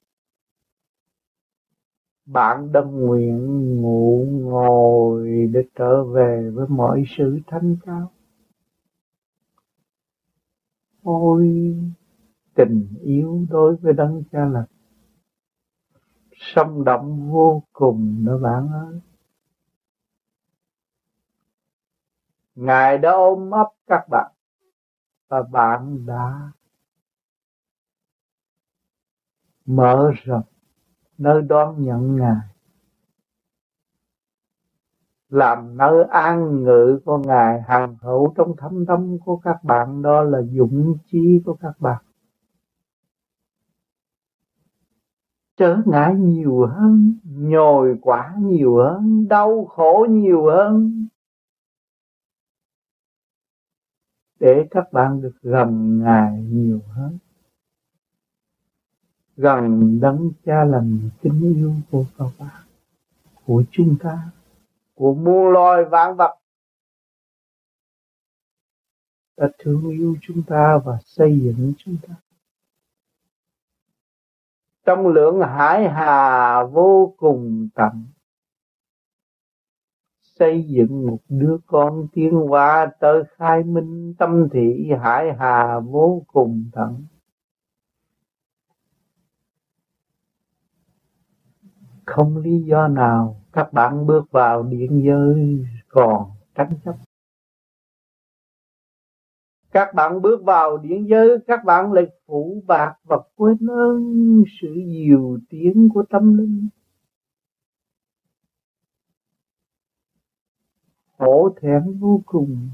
Bạn 2.26 2.72
đâm 2.72 2.92
nguyện 2.92 3.76
ngủ 3.82 4.28
ngồi 4.32 5.50
để 5.54 5.64
trở 5.76 6.04
về 6.04 6.50
với 6.54 6.68
mọi 6.70 7.04
sự 7.18 7.40
thanh 7.48 7.76
cao. 7.86 8.12
Ôi, 11.04 11.76
tình 12.56 12.88
yêu 13.02 13.46
đối 13.50 13.76
với 13.76 13.94
đấng 13.94 14.24
cha 14.32 14.46
lành 14.46 14.75
sâm 16.54 16.84
động 16.84 17.32
vô 17.32 17.64
cùng 17.74 18.24
đó 18.26 18.38
bạn 18.38 18.70
ơi. 18.74 19.00
Ngài 22.56 22.98
đã 22.98 23.12
ôm 23.12 23.52
ấp 23.52 23.70
các 23.88 24.08
bạn 24.10 24.32
và 25.28 25.42
bạn 25.42 26.06
đã 26.06 26.52
mở 29.66 30.12
rộng 30.24 30.44
nơi 31.18 31.42
đón 31.42 31.84
nhận 31.84 32.16
Ngài, 32.16 32.48
làm 35.30 35.78
nơi 35.78 36.04
an 36.10 36.64
ngự 36.64 37.00
của 37.06 37.18
Ngài, 37.18 37.62
hàng 37.62 37.98
hữu 38.02 38.34
trong 38.38 38.56
thâm 38.58 38.86
tâm 38.86 39.18
của 39.26 39.38
các 39.38 39.64
bạn, 39.64 40.02
đó 40.02 40.22
là 40.22 40.42
dũng 40.42 40.98
chí 41.12 41.42
của 41.46 41.54
các 41.54 41.74
bạn. 41.80 42.05
Trở 45.58 45.78
ngại 45.86 46.14
nhiều 46.16 46.66
hơn, 46.66 47.18
nhồi 47.24 47.98
quả 48.02 48.36
nhiều 48.40 48.76
hơn, 48.76 49.28
đau 49.28 49.66
khổ 49.66 50.08
nhiều 50.10 50.46
hơn. 50.46 51.08
Để 54.40 54.68
các 54.72 54.94
bạn 54.94 55.22
được 55.22 55.36
gần 55.42 56.00
ngài 56.04 56.42
nhiều 56.42 56.80
hơn. 56.88 57.18
Gần 59.38 60.00
đấng 60.00 60.32
cha 60.46 60.64
lành 60.64 61.10
kính 61.22 61.54
yêu 61.56 61.74
của 61.92 62.06
các 62.18 62.28
bạn, 62.40 62.66
của 63.46 63.64
chúng 63.72 63.96
ta, 64.00 64.32
của 64.94 65.14
muôn 65.14 65.54
loài 65.54 65.84
vạn 65.86 66.16
vật. 66.16 66.38
Đã 69.38 69.48
thương 69.60 69.90
yêu 69.90 70.16
chúng 70.22 70.44
ta 70.48 70.80
và 70.86 70.98
xây 71.06 71.40
dựng 71.40 71.74
chúng 71.78 71.98
ta 72.08 72.16
trong 74.86 75.08
lượng 75.08 75.40
hải 75.42 75.90
hà 75.90 76.64
vô 76.64 77.14
cùng 77.18 77.70
tận, 77.76 78.06
xây 80.22 80.66
dựng 80.68 81.08
một 81.08 81.20
đứa 81.30 81.58
con 81.66 82.08
tiến 82.14 82.32
hóa 82.32 82.92
tới 83.00 83.24
khai 83.38 83.64
minh 83.64 84.14
tâm 84.18 84.48
thị 84.52 84.92
hải 85.02 85.34
hà 85.40 85.80
vô 85.80 86.24
cùng 86.28 86.70
tận. 86.74 87.06
Không 92.06 92.38
lý 92.38 92.64
do 92.64 92.88
nào 92.88 93.42
các 93.54 93.74
bạn 93.74 94.06
bước 94.06 94.32
vào 94.32 94.64
điện 94.64 95.02
giới 95.06 95.66
còn 95.88 96.32
tranh 96.56 96.72
chấp 96.86 96.96
các 99.76 99.94
bạn 99.94 100.22
bước 100.22 100.44
vào 100.44 100.78
điện 100.78 101.08
giới 101.10 101.38
các 101.48 101.66
bạn 101.66 101.94
lại 101.94 102.06
phủ 102.26 102.64
bạc 102.68 102.96
và 103.04 103.18
quên 103.36 103.68
ơn 103.68 104.44
sự 104.62 104.76
diệu 104.88 105.38
tiếng 105.50 105.90
của 105.94 106.04
tâm 106.10 106.38
linh. 106.38 106.68
Hổ 111.18 111.50
thẹn 111.62 112.00
vô 112.00 112.22
cùng. 112.26 112.70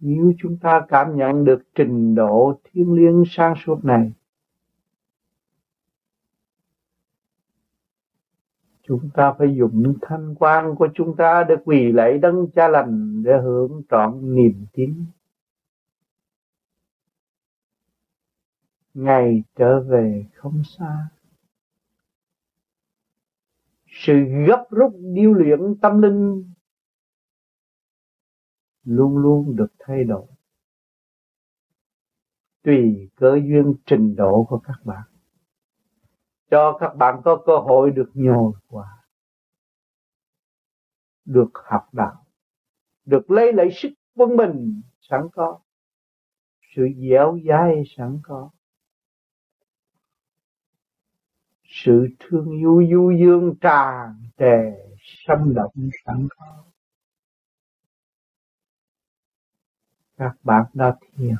Nếu 0.00 0.32
chúng 0.38 0.56
ta 0.58 0.86
cảm 0.88 1.16
nhận 1.16 1.44
được 1.44 1.62
trình 1.74 2.14
độ 2.14 2.60
thiên 2.64 2.92
liêng 2.92 3.24
sang 3.26 3.54
suốt 3.64 3.84
này 3.84 4.12
chúng 8.88 9.10
ta 9.14 9.34
phải 9.38 9.56
dùng 9.58 9.94
thanh 10.02 10.34
quan 10.34 10.74
của 10.78 10.88
chúng 10.94 11.16
ta 11.16 11.44
để 11.48 11.54
quỳ 11.64 11.92
lạy 11.92 12.18
đấng 12.18 12.46
cha 12.54 12.68
lành 12.68 13.22
để 13.22 13.32
hưởng 13.42 13.82
trọn 13.90 14.34
niềm 14.34 14.66
tin. 14.72 15.04
Ngày 18.94 19.42
trở 19.56 19.80
về 19.80 20.26
không 20.34 20.62
xa. 20.64 21.08
Sự 23.86 24.14
gấp 24.46 24.66
rút 24.70 24.92
điêu 25.14 25.32
luyện 25.32 25.60
tâm 25.82 26.02
linh 26.02 26.52
luôn 28.84 29.16
luôn 29.16 29.56
được 29.56 29.72
thay 29.78 30.04
đổi. 30.04 30.26
Tùy 32.62 33.08
cơ 33.16 33.34
duyên 33.34 33.74
trình 33.86 34.16
độ 34.16 34.46
của 34.48 34.58
các 34.58 34.80
bạn 34.84 35.07
cho 36.50 36.76
các 36.80 36.94
bạn 36.96 37.20
có 37.24 37.42
cơ 37.46 37.58
hội 37.58 37.90
được 37.90 38.10
nhồi 38.14 38.52
qua 38.66 38.98
được 41.28 41.50
học 41.54 41.88
đạo, 41.92 42.26
được 43.04 43.30
lấy 43.30 43.52
lại 43.52 43.68
sức 43.72 43.88
quân 44.14 44.36
mình 44.36 44.82
sẵn 45.00 45.28
có, 45.32 45.60
sự 46.76 46.88
dẻo 47.10 47.38
dai 47.48 47.82
sẵn 47.96 48.18
có, 48.22 48.50
sự 51.64 52.08
thương 52.18 52.50
yêu 52.50 52.82
du 52.90 53.12
dương 53.20 53.54
tràn 53.60 54.22
trề 54.38 54.72
xâm 55.26 55.54
động 55.54 55.72
sẵn 56.04 56.28
có. 56.36 56.64
Các 60.16 60.36
bạn 60.42 60.64
đã 60.74 60.96
thiền, 61.00 61.34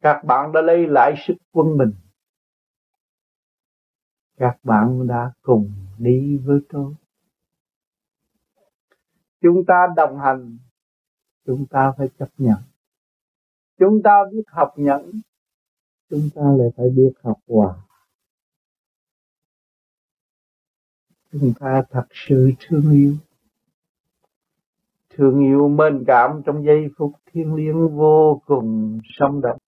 các 0.00 0.22
bạn 0.24 0.52
đã 0.52 0.60
lấy 0.62 0.86
lại 0.86 1.14
sức 1.26 1.34
quân 1.52 1.76
mình 1.76 1.92
các 4.38 4.58
bạn 4.62 5.06
đã 5.06 5.32
cùng 5.42 5.72
đi 5.98 6.36
với 6.36 6.60
tôi. 6.68 6.94
Chúng 9.40 9.64
ta 9.66 9.86
đồng 9.96 10.18
hành. 10.18 10.58
Chúng 11.46 11.66
ta 11.66 11.92
phải 11.98 12.08
chấp 12.18 12.28
nhận. 12.38 12.58
Chúng 13.78 14.00
ta 14.04 14.12
biết 14.32 14.42
học 14.46 14.72
nhẫn. 14.76 15.10
Chúng 16.10 16.28
ta 16.34 16.42
lại 16.58 16.68
phải 16.76 16.86
biết 16.96 17.12
học 17.22 17.38
hòa. 17.48 17.76
Chúng 21.32 21.52
ta 21.60 21.82
thật 21.90 22.06
sự 22.12 22.50
thương 22.60 22.90
yêu. 22.92 23.14
Thương 25.10 25.40
yêu 25.40 25.68
mến 25.68 26.04
cảm 26.06 26.42
trong 26.46 26.64
giây 26.64 26.88
phút 26.96 27.12
thiêng 27.26 27.54
liêng 27.54 27.96
vô 27.96 28.42
cùng 28.46 28.98
sống 29.04 29.40
động. 29.40 29.58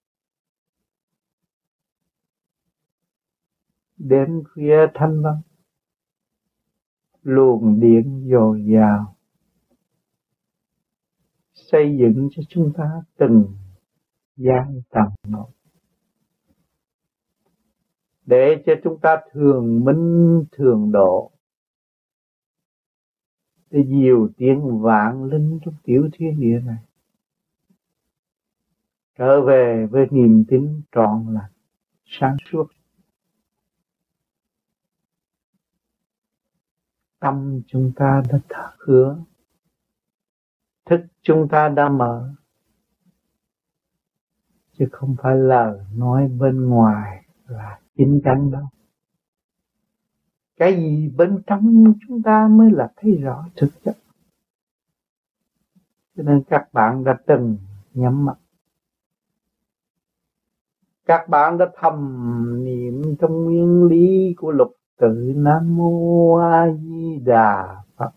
Đêm 4.00 4.42
khuya 4.44 4.86
thanh 4.94 5.22
vắng 5.22 5.40
luồng 7.22 7.80
điện 7.80 8.28
dồi 8.30 8.64
dào, 8.74 9.16
xây 11.54 11.96
dựng 12.00 12.28
cho 12.30 12.42
chúng 12.48 12.72
ta 12.76 13.02
từng 13.16 13.44
giai 14.36 14.82
tầng 14.90 15.14
một. 15.28 15.50
Để 18.26 18.62
cho 18.66 18.72
chúng 18.84 18.98
ta 19.00 19.16
thường 19.32 19.84
minh, 19.84 20.44
thường 20.52 20.92
độ. 20.92 21.30
Để 23.70 23.84
nhiều 23.86 24.28
tiếng 24.36 24.80
vạn 24.80 25.24
linh 25.24 25.58
trong 25.64 25.74
tiểu 25.82 26.08
thiên 26.12 26.40
địa 26.40 26.60
này 26.64 26.84
trở 29.18 29.40
về 29.40 29.86
với 29.90 30.06
niềm 30.10 30.44
tin 30.48 30.82
trọn 30.92 31.34
lành, 31.34 31.52
sáng 32.04 32.36
suốt. 32.52 32.66
Tâm 37.20 37.62
chúng 37.66 37.92
ta 37.96 38.22
đã 38.32 38.38
thở 38.48 38.70
hứa. 38.78 39.18
Thức 40.86 41.00
chúng 41.22 41.48
ta 41.48 41.68
đã 41.68 41.88
mở, 41.88 42.34
chứ 44.72 44.88
không 44.92 45.16
phải 45.22 45.36
lời 45.36 45.80
nói 45.94 46.28
bên 46.28 46.68
ngoài 46.68 47.24
là 47.46 47.80
chính 47.96 48.20
chắn 48.24 48.50
đâu. 48.50 48.68
Cái 50.56 50.76
gì 50.76 51.08
bên 51.16 51.42
trong 51.46 51.94
chúng 52.08 52.22
ta 52.22 52.48
mới 52.50 52.70
là 52.70 52.92
thấy 52.96 53.16
rõ 53.16 53.48
thực 53.56 53.70
chất. 53.84 53.96
Cho 56.16 56.22
nên 56.22 56.42
các 56.50 56.72
bạn 56.72 57.04
đã 57.04 57.18
từng 57.26 57.56
nhắm 57.94 58.24
mắt. 58.24 58.34
Các 61.06 61.28
bạn 61.28 61.58
đã 61.58 61.66
thầm 61.76 62.64
niệm 62.64 63.16
trong 63.20 63.44
nguyên 63.44 63.84
lý 63.84 64.34
của 64.36 64.50
lục 64.50 64.79
tự 65.00 65.32
nam 65.36 65.76
mô 65.76 66.34
a 66.36 66.72
di 66.72 67.18
đà 67.18 67.82
phật. 67.96 68.10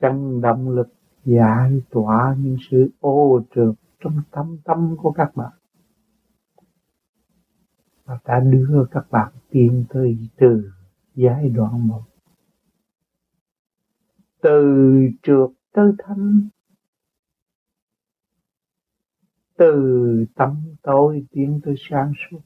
Chân 0.00 0.40
động 0.40 0.68
lực 0.68 0.88
giải 1.24 1.82
tỏa 1.90 2.36
những 2.38 2.56
sự 2.70 2.90
ô 3.00 3.40
trượt 3.54 3.74
trong 4.00 4.22
tâm 4.30 4.58
tâm 4.64 4.96
của 4.98 5.12
các 5.12 5.36
bạn, 5.36 5.52
và 8.04 8.18
đã 8.24 8.40
đưa 8.40 8.86
các 8.90 9.10
bạn 9.10 9.32
tiến 9.50 9.84
tới 9.88 10.18
từ 10.36 10.70
giai 11.14 11.48
đoạn 11.48 11.88
một. 11.88 12.02
Từ 14.40 14.88
trượt 15.22 15.50
tới 15.72 15.92
thanh 15.98 16.48
từ 19.56 20.24
tâm 20.34 20.74
tối 20.82 21.26
tiến 21.30 21.60
tới 21.64 21.74
sáng 21.78 22.12
suốt 22.30 22.40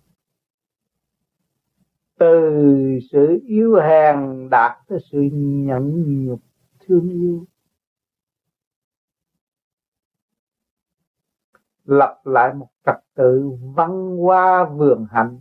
từ 2.22 2.98
sự 3.10 3.40
yếu 3.46 3.74
hèn 3.74 4.48
đạt 4.50 4.78
tới 4.86 4.98
sự 5.10 5.18
nhẫn 5.32 6.04
nhục 6.24 6.40
thương 6.80 7.08
yêu. 7.10 7.46
Lập 11.84 12.20
lại 12.24 12.54
một 12.54 12.68
trật 12.86 12.96
tự 13.14 13.50
văn 13.74 14.16
hoa 14.16 14.68
vườn 14.76 15.06
hạnh. 15.10 15.40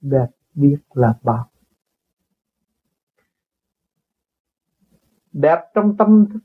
Đẹp 0.00 0.28
biết 0.54 0.78
là 0.94 1.18
bao 1.22 1.50
đẹp 5.32 5.58
trong 5.74 5.96
tâm 5.96 6.26
thức 6.32 6.40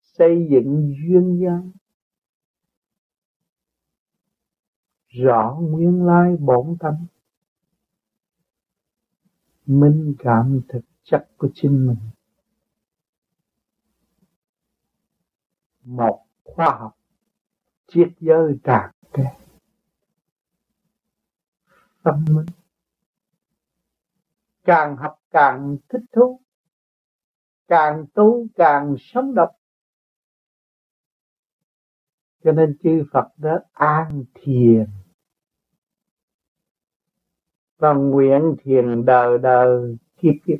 xây 0.00 0.48
dựng 0.50 0.94
duyên 1.02 1.40
dáng 1.44 1.70
rõ 5.14 5.58
nguyên 5.60 6.06
lai 6.06 6.36
bổn 6.36 6.76
tâm 6.80 6.94
minh 9.66 10.14
cảm 10.18 10.60
thực 10.68 10.80
chất 11.04 11.28
của 11.38 11.48
chính 11.54 11.86
mình. 11.86 12.10
Một 15.84 16.26
khoa 16.44 16.76
học 16.78 16.98
triết 17.86 18.08
giới 18.20 18.58
tràn 18.64 18.90
trề 19.12 19.24
tâm 22.02 22.24
minh. 22.30 22.46
Càng 24.64 24.96
học 24.96 25.18
càng 25.30 25.76
thích 25.88 26.04
thú. 26.12 26.40
Càng 27.68 28.06
tu 28.14 28.46
càng 28.54 28.96
sống 28.98 29.34
động. 29.34 29.54
Cho 32.44 32.52
nên 32.52 32.76
chư 32.82 33.04
Phật 33.12 33.28
đã 33.36 33.64
an 33.72 34.24
thiền 34.34 35.03
và 37.78 37.92
nguyện 37.92 38.56
thiền 38.64 39.04
đời 39.04 39.38
đời 39.38 39.96
kiếp 40.16 40.34
kiếp 40.46 40.58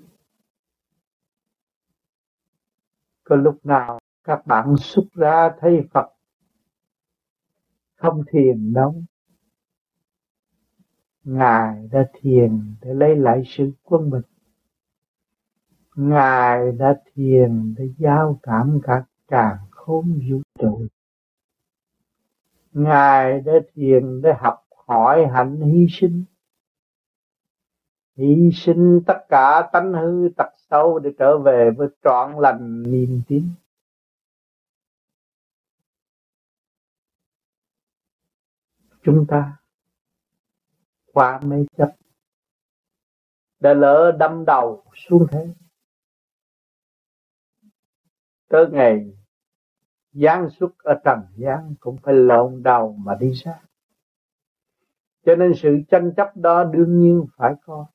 có 3.24 3.36
lúc 3.36 3.66
nào 3.66 3.98
các 4.24 4.46
bạn 4.46 4.74
xuất 4.78 5.04
ra 5.12 5.50
thấy 5.60 5.82
Phật, 5.90 6.12
không 7.96 8.22
thiền 8.30 8.72
đâu. 8.72 8.94
Ngài 11.24 11.88
đã 11.92 12.10
thiền 12.12 12.74
để 12.82 12.94
lấy 12.94 13.16
lại 13.16 13.42
sự 13.46 13.72
quân 13.82 14.10
bình. 14.10 14.22
Ngài 15.96 16.72
đã 16.72 17.00
thiền 17.14 17.74
để 17.78 17.84
giao 17.98 18.38
cảm 18.42 18.80
các 18.82 19.04
càng 19.28 19.56
khôn 19.70 20.20
vũ 20.30 20.42
trụ. 20.58 20.86
Ngài 22.72 23.40
đã 23.40 23.52
thiền 23.74 24.22
để 24.22 24.32
học 24.38 24.66
hỏi 24.86 25.26
hạnh 25.32 25.60
hy 25.60 25.86
sinh 25.90 26.24
hy 28.16 28.50
sinh 28.54 29.00
tất 29.06 29.18
cả 29.28 29.68
tánh 29.72 29.92
hư 29.92 30.28
tật 30.36 30.52
xấu 30.70 30.98
để 30.98 31.10
trở 31.18 31.38
về 31.38 31.70
với 31.76 31.88
trọn 32.04 32.34
lành 32.38 32.82
niềm 32.82 33.20
tin. 33.28 33.48
Chúng 39.02 39.26
ta 39.28 39.56
qua 41.12 41.40
mê 41.40 41.56
chấp 41.76 41.94
đã 43.60 43.74
lỡ 43.74 44.16
đâm 44.18 44.44
đầu 44.44 44.84
xuống 44.94 45.26
thế. 45.30 45.48
Tới 48.48 48.66
ngày, 48.72 49.12
giáng 50.12 50.48
xuất 50.50 50.78
ở 50.78 50.94
trần 51.04 51.18
gian 51.36 51.74
cũng 51.80 51.96
phải 52.02 52.14
lộn 52.14 52.62
đầu 52.62 52.92
mà 52.92 53.14
đi 53.20 53.32
ra. 53.32 53.60
Cho 55.24 55.34
nên 55.36 55.52
sự 55.56 55.78
tranh 55.88 56.12
chấp 56.16 56.36
đó 56.36 56.64
đương 56.64 56.98
nhiên 57.00 57.26
phải 57.36 57.54
có 57.66 57.86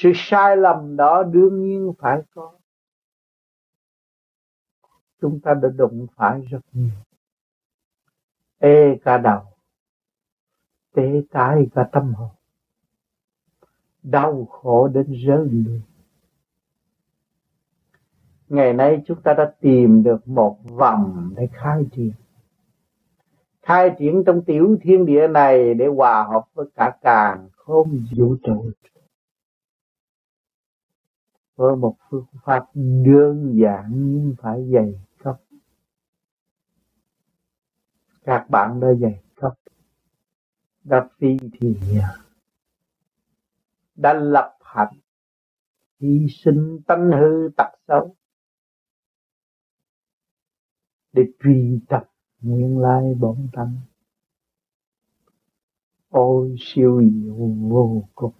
sự 0.00 0.12
sai 0.14 0.56
lầm 0.56 0.96
đó 0.96 1.22
đương 1.22 1.62
nhiên 1.62 1.92
phải 1.98 2.22
có. 2.34 2.52
Chúng 5.20 5.40
ta 5.40 5.54
đã 5.54 5.68
đụng 5.76 6.06
phải 6.16 6.40
rất 6.40 6.60
nhiều. 6.72 6.90
Ê 8.58 8.98
cả 9.04 9.18
đầu 9.18 9.42
tê 10.94 11.22
tái 11.30 11.66
cả 11.74 11.88
tâm 11.92 12.14
hồn. 12.14 12.30
Đau 14.02 14.44
khổ 14.44 14.88
đến 14.88 15.12
rơi 15.12 15.48
lệ 15.50 15.80
ngày 18.48 18.72
nay 18.72 19.02
chúng 19.06 19.22
ta 19.22 19.34
đã 19.34 19.52
tìm 19.60 20.02
được 20.02 20.28
một 20.28 20.58
vòng 20.64 21.32
để 21.36 21.48
khai 21.52 21.84
triển. 21.92 22.12
Khai 23.62 23.90
triển 23.98 24.22
trong 24.26 24.44
tiểu 24.44 24.76
thiên 24.82 25.06
địa 25.06 25.28
này 25.28 25.74
để 25.74 25.86
hòa 25.86 26.22
hợp 26.22 26.44
với 26.54 26.66
cả 26.74 26.98
càng 27.02 27.48
không 27.56 28.04
vũ 28.16 28.36
trụ 28.42 28.70
với 31.58 31.76
một 31.76 31.96
phương 32.10 32.26
pháp 32.44 32.64
đơn 33.04 33.54
giản 33.62 33.90
nhưng 33.92 34.34
phải 34.38 34.70
dày 34.72 35.00
cấp. 35.18 35.40
Các 38.22 38.46
bạn 38.50 38.80
đã 38.80 38.88
dày 39.00 39.22
cấp. 39.34 39.54
Đã 40.84 41.08
phi 41.18 41.36
thì 41.52 41.76
đã 43.94 44.12
lập 44.12 44.58
hạnh. 44.60 44.98
Hy 46.00 46.26
sinh 46.28 46.80
tánh 46.86 47.10
hư 47.20 47.48
tật 47.56 47.78
xấu. 47.88 48.14
Để 51.12 51.22
truy 51.42 51.80
tập 51.88 52.10
nguyên 52.40 52.78
lai 52.78 53.14
bổn 53.20 53.48
tâm 53.52 53.76
ôi 56.08 56.56
siêu 56.58 57.02
diệu 57.02 57.34
vô 57.68 58.08
cùng. 58.14 58.34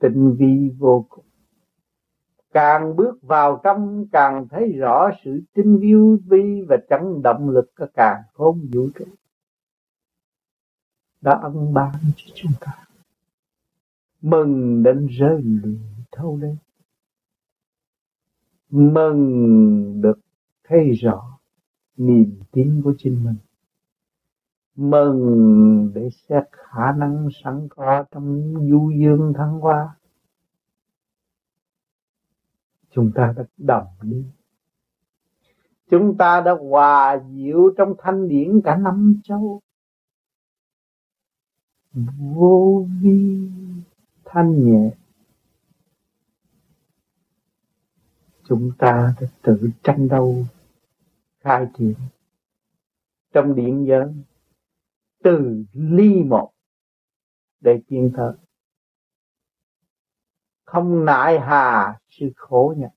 Tinh 0.00 0.36
vi 0.38 0.70
vô 0.78 1.06
cùng 1.08 1.27
càng 2.52 2.96
bước 2.96 3.22
vào 3.22 3.60
trong, 3.64 4.06
càng 4.12 4.48
thấy 4.50 4.72
rõ 4.72 5.10
sự 5.24 5.40
tinh 5.54 5.78
vi 5.80 5.94
vi 6.26 6.62
và 6.68 6.76
chấn 6.90 7.22
động 7.22 7.50
lực 7.50 7.70
của 7.78 7.86
càng 7.94 8.22
khôn 8.34 8.68
vũ 8.72 8.88
trụ 8.98 9.04
đã 11.20 11.38
ân 11.42 11.74
ban 11.74 11.92
cho 12.16 12.32
chúng 12.34 12.52
ta. 12.60 12.72
Mừng 14.20 14.82
đến 14.82 15.06
rơi 15.06 15.42
lụy 15.42 15.78
thâu 16.12 16.36
lên. 16.36 16.56
Mừng 18.70 20.00
được 20.00 20.18
thấy 20.64 20.90
rõ 20.90 21.38
niềm 21.96 22.40
tin 22.52 22.82
của 22.84 22.94
chính 22.98 23.24
mình. 23.24 23.36
Mừng 24.76 25.90
để 25.94 26.08
xét 26.10 26.44
khả 26.52 26.92
năng 26.92 27.28
sẵn 27.44 27.68
có 27.70 28.04
trong 28.10 28.54
du 28.70 28.90
dương 29.00 29.32
thăng 29.36 29.60
hoa 29.60 29.97
chúng 32.98 33.12
ta 33.14 33.34
đã 33.36 33.44
đồng 33.56 33.86
đi 34.02 34.24
chúng 35.90 36.16
ta 36.18 36.40
đã 36.40 36.52
hòa 36.52 37.18
diệu 37.30 37.70
trong 37.76 37.94
thanh 37.98 38.28
điển 38.28 38.60
cả 38.64 38.76
năm 38.76 39.20
châu. 39.24 39.60
Vô 42.18 42.86
vi 43.02 43.48
thanh 44.24 44.64
nhẹ. 44.64 44.90
Chúng 48.48 48.70
ta 48.78 49.14
đã 49.20 49.26
tự 49.42 49.70
tranh 49.82 50.08
đấu, 50.08 50.44
khai 51.40 51.66
triển 51.78 51.94
trong 53.32 53.54
điện 53.54 53.86
giới 53.88 54.14
từ 55.22 55.64
ly 55.72 56.22
một 56.22 56.50
để 57.60 57.80
tiến 57.88 58.10
tới 58.16 58.32
không 60.68 61.04
nại 61.04 61.40
hà 61.40 61.98
sự 62.08 62.32
khổ 62.36 62.74
nhọc 62.76 62.90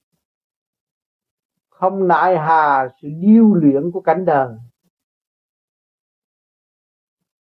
không 1.81 2.07
nại 2.07 2.37
hà 2.37 2.87
sự 3.01 3.07
điêu 3.19 3.53
luyện 3.53 3.91
của 3.91 4.01
cảnh 4.01 4.25
đời. 4.25 4.57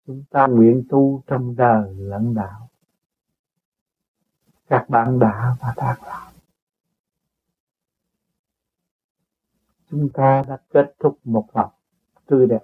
Chúng 0.06 0.24
ta 0.30 0.46
nguyện 0.46 0.84
tu 0.88 1.22
trong 1.26 1.56
đời 1.56 1.94
lẫn 1.94 2.34
đạo. 2.34 2.68
Các 4.66 4.86
bạn 4.88 5.18
đã 5.18 5.56
và 5.60 5.74
đang 5.76 6.02
làm. 6.02 6.32
Chúng 9.90 10.08
ta 10.14 10.44
đã 10.48 10.58
kết 10.70 10.94
thúc 10.98 11.18
một 11.24 11.48
vòng 11.52 11.72
tươi 12.26 12.46
đẹp. 12.46 12.62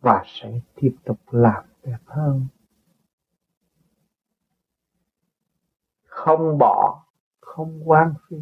Và 0.00 0.24
sẽ 0.26 0.60
tiếp 0.74 0.96
tục 1.04 1.18
làm 1.30 1.64
đẹp 1.82 2.00
hơn. 2.06 2.46
Không 6.24 6.58
bỏ, 6.58 7.04
không 7.40 7.80
quan 7.84 8.14
phí. 8.28 8.36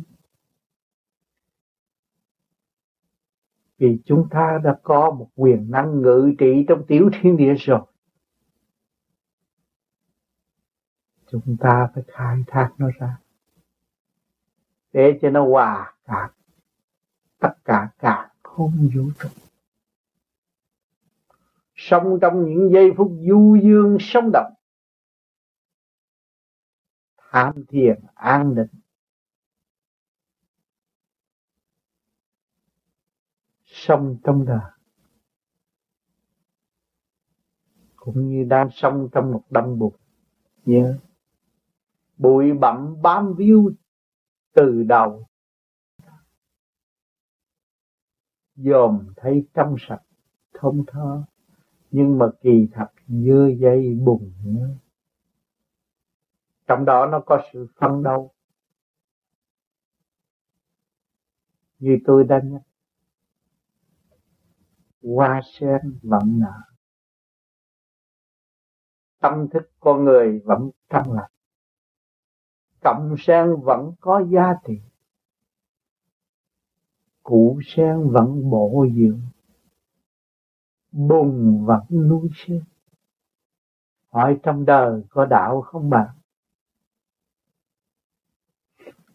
Vì 3.79 3.99
chúng 4.05 4.29
ta 4.31 4.61
đã 4.64 4.79
có 4.83 5.11
một 5.11 5.29
quyền 5.35 5.71
năng 5.71 6.03
ngự 6.03 6.33
trị 6.38 6.64
trong 6.69 6.87
tiểu 6.87 7.11
thiên 7.21 7.37
địa 7.37 7.55
rồi. 7.55 7.81
Chúng 11.31 11.57
ta 11.61 11.88
phải 11.95 12.05
khai 12.07 12.45
thác 12.47 12.71
nó 12.79 12.91
ra. 12.99 13.19
Để 14.93 15.19
cho 15.23 15.31
nó 15.31 15.45
hòa 15.45 15.95
cả 16.05 16.31
tất 17.38 17.53
cả 17.64 17.88
cả 17.99 18.31
không 18.43 18.88
vũ 18.95 19.11
trụ. 19.19 19.29
Sống 21.75 22.19
trong 22.21 22.45
những 22.45 22.73
giây 22.73 22.93
phút 22.97 23.12
du 23.29 23.57
dương, 23.62 23.97
sống 24.01 24.31
động 24.33 24.58
tham 27.38 27.64
thiền 27.68 28.01
an 28.14 28.55
định. 28.55 28.81
Sống 33.64 34.16
trong 34.24 34.44
đời, 34.46 34.70
cũng 37.96 38.29
như 38.29 38.44
đang 38.44 38.68
sống 38.72 39.09
trong 39.12 39.33
một 39.33 39.42
đâm 39.51 39.79
bụt 39.79 39.92
nhớ, 40.64 40.98
bụi 42.16 42.53
bặm 42.61 43.03
bám 43.03 43.35
víu 43.37 43.70
từ 44.53 44.83
đầu, 44.83 45.27
dòm 48.57 49.07
thấy 49.16 49.46
trong 49.55 49.77
sạch 49.79 50.03
thông 50.55 50.85
thơ 50.87 51.24
nhưng 51.90 52.18
mà 52.18 52.27
kỳ 52.40 52.68
thật, 52.72 52.88
dơ 53.07 53.48
dây 53.59 53.94
bùng 53.94 54.33
nữa 54.44 54.68
trong 56.68 56.85
đó 56.85 57.07
nó 57.07 57.20
có 57.26 57.42
sự 57.52 57.66
phân 57.81 58.02
đấu 58.02 58.31
như 61.78 61.98
tôi 62.04 62.24
đã 62.24 62.40
nhắc. 62.44 62.62
Hoa 65.02 65.40
sen 65.44 65.98
vẫn 66.02 66.38
nở 66.40 66.61
tâm 69.20 69.48
thức 69.52 69.70
con 69.81 70.04
người 70.04 70.40
vẫn 70.44 70.70
trong 70.88 71.12
lành. 71.12 71.31
Cọng 72.81 73.14
sen 73.18 73.57
vẫn 73.62 73.92
có 74.00 74.24
giá 74.31 74.54
trị. 74.66 74.81
Cụ 77.22 77.61
sen 77.64 78.11
vẫn 78.11 78.50
bổ 78.50 78.87
dưỡng. 78.96 79.20
Bùn 80.92 81.64
vẫn 81.66 81.83
nuôi 81.90 82.28
sen 82.35 82.62
hỏi 84.11 84.38
trong 84.42 84.64
đời 84.64 85.02
có 85.11 85.26
đạo 85.26 85.62
không 85.62 85.90
bạn 85.90 86.17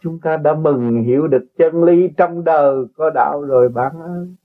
chúng 0.04 0.20
ta 0.20 0.38
đã 0.38 0.54
mừng 0.54 1.04
hiểu 1.04 1.28
được 1.28 1.46
chân 1.58 1.84
lý 1.84 2.10
trong 2.18 2.44
đời 2.44 2.86
có 2.96 3.10
đạo 3.10 3.42
rồi 3.42 3.70
bạn 3.70 4.00
ơi. 4.00 4.36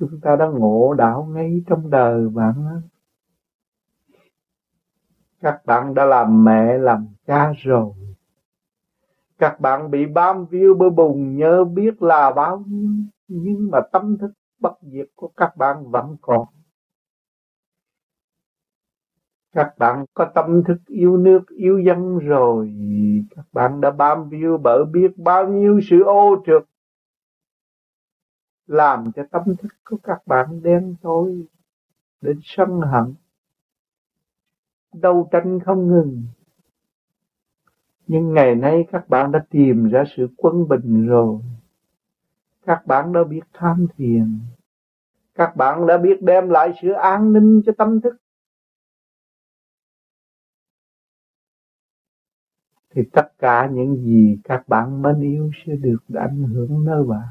Chúng 0.00 0.20
ta 0.22 0.36
đã 0.36 0.46
ngộ 0.46 0.94
đạo 0.98 1.28
ngay 1.34 1.62
trong 1.66 1.90
đời 1.90 2.28
bạn 2.28 2.80
các 5.40 5.66
bạn 5.66 5.94
đã 5.94 6.04
làm 6.04 6.44
mẹ, 6.44 6.78
làm 6.78 7.06
cha 7.26 7.52
rồi. 7.56 7.92
Các 9.38 9.60
bạn 9.60 9.90
bị 9.90 10.06
bám 10.06 10.46
víu 10.46 10.74
bơ 10.74 10.90
bùng, 10.90 11.36
nhớ 11.36 11.64
biết 11.64 12.02
là 12.02 12.30
bao 12.30 12.64
nhiêu, 12.66 12.90
nhưng 13.28 13.70
mà 13.70 13.80
tâm 13.92 14.18
thức 14.18 14.30
bất 14.58 14.74
diệt 14.82 15.06
của 15.14 15.28
các 15.28 15.56
bạn 15.56 15.90
vẫn 15.90 16.16
còn 16.20 16.46
các 19.52 19.74
bạn 19.78 20.04
có 20.14 20.30
tâm 20.34 20.62
thức 20.64 20.78
yêu 20.86 21.16
nước, 21.16 21.40
yêu 21.48 21.78
dân 21.78 22.18
rồi. 22.18 22.74
Các 23.36 23.44
bạn 23.52 23.80
đã 23.80 23.90
bám 23.90 24.28
víu 24.28 24.58
bởi 24.58 24.84
biết 24.84 25.18
bao 25.18 25.48
nhiêu 25.48 25.80
sự 25.90 26.02
ô 26.02 26.42
trượt. 26.46 26.62
Làm 28.66 29.12
cho 29.12 29.22
tâm 29.30 29.42
thức 29.62 29.72
của 29.84 29.96
các 30.02 30.26
bạn 30.26 30.62
đen 30.62 30.94
tối, 31.02 31.46
đến 32.20 32.38
sân 32.42 32.80
hận. 32.80 33.14
Đấu 34.92 35.28
tranh 35.32 35.60
không 35.60 35.88
ngừng. 35.88 36.22
Nhưng 38.06 38.34
ngày 38.34 38.54
nay 38.54 38.84
các 38.92 39.08
bạn 39.08 39.32
đã 39.32 39.44
tìm 39.50 39.88
ra 39.88 40.04
sự 40.16 40.28
quân 40.36 40.68
bình 40.68 41.06
rồi. 41.06 41.40
Các 42.66 42.86
bạn 42.86 43.12
đã 43.12 43.24
biết 43.24 43.40
tham 43.52 43.86
thiền. 43.96 44.38
Các 45.34 45.56
bạn 45.56 45.86
đã 45.86 45.98
biết 45.98 46.22
đem 46.22 46.48
lại 46.48 46.72
sự 46.82 46.92
an 46.92 47.32
ninh 47.32 47.62
cho 47.66 47.72
tâm 47.78 48.00
thức. 48.00 48.16
Thì 52.94 53.02
tất 53.12 53.38
cả 53.38 53.70
những 53.72 53.96
gì 53.96 54.38
các 54.44 54.68
bạn 54.68 55.02
mến 55.02 55.20
yêu 55.20 55.50
sẽ 55.66 55.76
được 55.76 55.98
ảnh 56.14 56.42
hưởng 56.42 56.84
nơi 56.84 57.04
bạn. 57.04 57.28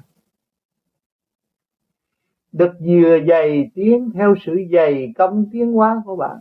Được 2.51 2.71
dừa 2.79 3.17
dày 3.27 3.71
tiến 3.75 4.11
theo 4.13 4.35
sự 4.45 4.55
dày 4.73 5.13
công 5.17 5.45
tiến 5.51 5.73
hóa 5.73 6.01
của 6.05 6.15
bạn. 6.15 6.39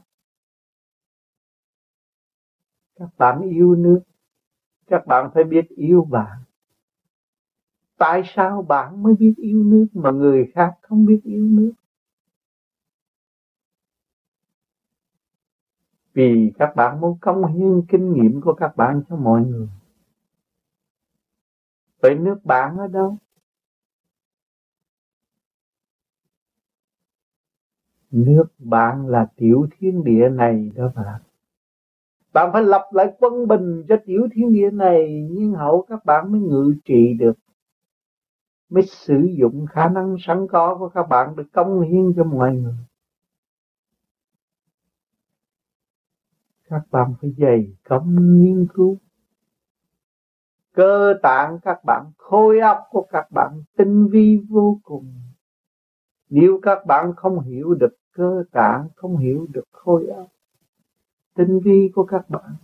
Các 2.99 3.09
bạn 3.19 3.41
yêu 3.41 3.75
nước, 3.75 4.01
các 4.87 5.07
bạn 5.07 5.31
phải 5.35 5.45
biết 5.45 5.69
yêu 5.69 6.05
bạn. 6.11 6.39
Tại 7.97 8.23
sao 8.35 8.63
bạn 8.63 9.03
mới 9.03 9.15
biết 9.15 9.35
yêu 9.37 9.65
nước 9.65 9.87
mà 9.93 10.11
người 10.11 10.51
khác 10.55 10.75
không 10.83 11.07
biết 11.07 11.21
yêu 11.25 11.45
nước? 11.45 11.73
Vì 16.19 16.53
các 16.59 16.77
bạn 16.77 17.01
muốn 17.01 17.19
công 17.21 17.47
hiến 17.47 17.83
kinh 17.89 18.13
nghiệm 18.13 18.41
của 18.41 18.55
các 18.55 18.77
bạn 18.77 19.03
cho 19.09 19.17
mọi 19.17 19.45
người. 19.45 19.69
Vậy 22.03 22.15
nước 22.15 22.45
bạn 22.45 22.77
ở 22.79 22.87
đâu? 22.87 23.17
Nước 28.11 28.45
bạn 28.59 29.07
là 29.07 29.27
tiểu 29.37 29.67
thiên 29.79 30.05
địa 30.05 30.29
này 30.29 30.71
đó 30.75 30.93
bạn. 30.97 31.23
Bạn 32.33 32.51
phải 32.53 32.63
lập 32.63 32.91
lại 32.93 33.07
quân 33.19 33.49
bình 33.49 33.85
cho 33.89 33.97
tiểu 34.07 34.29
thiên 34.33 34.53
địa 34.53 34.71
này, 34.71 35.29
nhưng 35.31 35.53
hậu 35.53 35.87
các 35.89 36.05
bạn 36.05 36.33
mới 36.33 36.41
ngự 36.41 36.75
trị 36.85 37.15
được, 37.19 37.39
mới 38.69 38.83
sử 38.83 39.29
dụng 39.39 39.67
khả 39.67 39.89
năng 39.89 40.17
sẵn 40.21 40.47
có 40.51 40.77
của 40.79 40.89
các 40.89 41.09
bạn 41.09 41.35
để 41.37 41.45
công 41.53 41.81
hiến 41.81 42.13
cho 42.17 42.25
mọi 42.25 42.57
người. 42.57 42.75
Các 46.69 46.83
bạn 46.91 47.15
phải 47.21 47.35
dày 47.39 47.73
công 47.85 48.43
nghiên 48.43 48.67
cứu. 48.75 48.97
Cơ 50.75 51.15
tạng 51.23 51.59
các 51.63 51.85
bạn, 51.85 52.13
khối 52.17 52.61
óc 52.61 52.79
của 52.91 53.07
các 53.11 53.31
bạn 53.31 53.63
tinh 53.77 54.09
vi 54.09 54.41
vô 54.49 54.79
cùng. 54.83 55.15
Nếu 56.31 56.61
các 56.63 56.87
bạn 56.87 57.13
không 57.17 57.41
hiểu 57.41 57.75
được 57.75 57.97
cơ 58.13 58.45
tạng, 58.53 58.89
không 58.97 59.17
hiểu 59.17 59.47
được 59.53 59.69
khối 59.73 60.07
óc 60.07 60.27
tinh 61.35 61.61
vi 61.61 61.91
của 61.95 62.05
các 62.05 62.31
bạn 62.31 62.55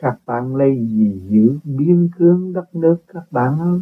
các 0.00 0.18
bạn 0.26 0.56
lấy 0.56 0.86
gì 0.86 1.20
giữ 1.28 1.58
biên 1.64 2.08
cương 2.18 2.52
đất 2.52 2.74
nước 2.74 2.96
các 3.08 3.32
bạn 3.32 3.58
ơi? 3.58 3.80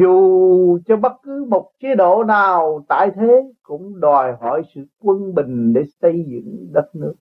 Dù 0.00 0.78
cho 0.86 0.96
bất 0.96 1.12
cứ 1.22 1.46
một 1.48 1.72
chế 1.80 1.94
độ 1.94 2.24
nào, 2.24 2.84
tại 2.88 3.10
thế 3.14 3.52
cũng 3.62 4.00
đòi 4.00 4.36
hỏi 4.40 4.62
sự 4.74 4.84
quân 4.98 5.34
bình 5.34 5.72
để 5.72 5.82
xây 6.02 6.24
dựng 6.28 6.68
đất 6.72 6.90
nước. 6.94 7.14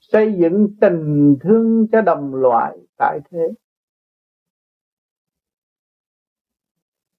Xây 0.00 0.34
dựng 0.38 0.68
tình 0.80 1.36
thương 1.40 1.86
cho 1.92 2.00
đồng 2.00 2.34
loại, 2.34 2.78
tại 2.98 3.20
thế. 3.30 3.52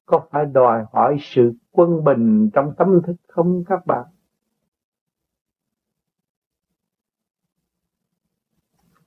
Có 0.06 0.28
phải 0.32 0.46
đòi 0.46 0.86
hỏi 0.92 1.18
sự 1.22 1.54
quân 1.72 2.04
bình 2.04 2.50
trong 2.54 2.74
tâm 2.78 3.02
thức 3.08 3.16
không, 3.28 3.64
các 3.68 3.86
bạn? 3.86 4.06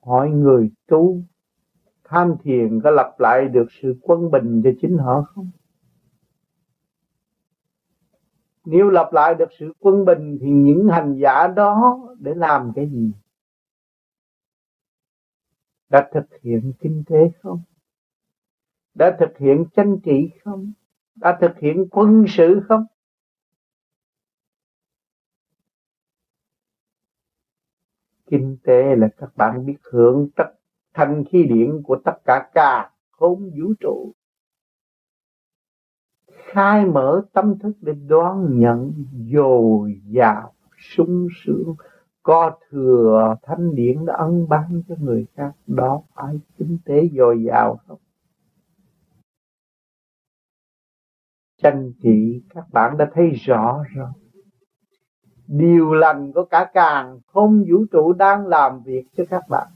Hỏi 0.01 0.29
người 0.29 0.71
tu 0.87 1.23
tham 2.09 2.35
thiền 2.43 2.81
có 2.83 2.91
lập 2.91 3.15
lại 3.19 3.47
được 3.47 3.65
sự 3.81 3.95
quân 4.01 4.31
bình 4.31 4.61
cho 4.63 4.69
chính 4.81 4.97
họ 4.97 5.21
không? 5.21 5.51
Nếu 8.65 8.89
lập 8.89 9.09
lại 9.13 9.35
được 9.35 9.49
sự 9.59 9.73
quân 9.79 10.05
bình 10.05 10.37
thì 10.41 10.47
những 10.49 10.87
hành 10.91 11.17
giả 11.21 11.47
đó 11.47 11.99
để 12.19 12.33
làm 12.35 12.71
cái 12.75 12.89
gì? 12.89 13.11
Đã 15.89 16.09
thực 16.13 16.41
hiện 16.41 16.73
kinh 16.79 17.03
tế 17.07 17.31
không? 17.41 17.61
Đã 18.93 19.17
thực 19.19 19.37
hiện 19.37 19.65
chánh 19.75 19.97
trị 20.03 20.29
không? 20.43 20.73
Đã 21.15 21.37
thực 21.41 21.57
hiện 21.57 21.87
quân 21.91 22.25
sự 22.27 22.61
không? 22.67 22.85
Kinh 28.25 28.57
tế 28.63 28.95
là 28.95 29.09
các 29.17 29.35
bạn 29.35 29.65
biết 29.65 29.77
hưởng 29.91 30.29
tất 30.35 30.58
thanh 30.93 31.23
khí 31.29 31.43
điển 31.43 31.81
của 31.83 31.97
tất 32.05 32.17
cả 32.25 32.49
cả 32.53 32.91
không 33.11 33.49
vũ 33.49 33.73
trụ. 33.79 34.13
Khai 36.27 36.85
mở 36.85 37.21
tâm 37.33 37.59
thức 37.59 37.73
để 37.81 37.93
đoán 37.93 38.59
nhận 38.59 38.93
dồi 39.33 40.01
dào 40.05 40.53
sung 40.77 41.27
sướng. 41.43 41.75
Có 42.23 42.57
thừa 42.69 43.35
thanh 43.43 43.75
điển 43.75 44.05
đã 44.05 44.13
ân 44.17 44.49
ban 44.49 44.81
cho 44.87 44.95
người 44.99 45.25
khác. 45.35 45.51
Đó 45.67 46.01
phải 46.15 46.39
kinh 46.57 46.77
tế 46.85 47.09
dồi 47.17 47.43
dào 47.43 47.79
không? 47.87 47.99
Chân 51.61 51.93
chị 52.01 52.43
các 52.49 52.65
bạn 52.71 52.97
đã 52.97 53.09
thấy 53.13 53.29
rõ 53.29 53.83
rồi. 53.95 54.09
Điều 55.47 55.93
lành 55.93 56.31
của 56.33 56.45
cả 56.45 56.71
càng 56.73 57.19
không 57.27 57.63
vũ 57.69 57.85
trụ 57.91 58.13
đang 58.13 58.47
làm 58.47 58.81
việc 58.83 59.03
cho 59.17 59.23
các 59.29 59.43
bạn 59.49 59.67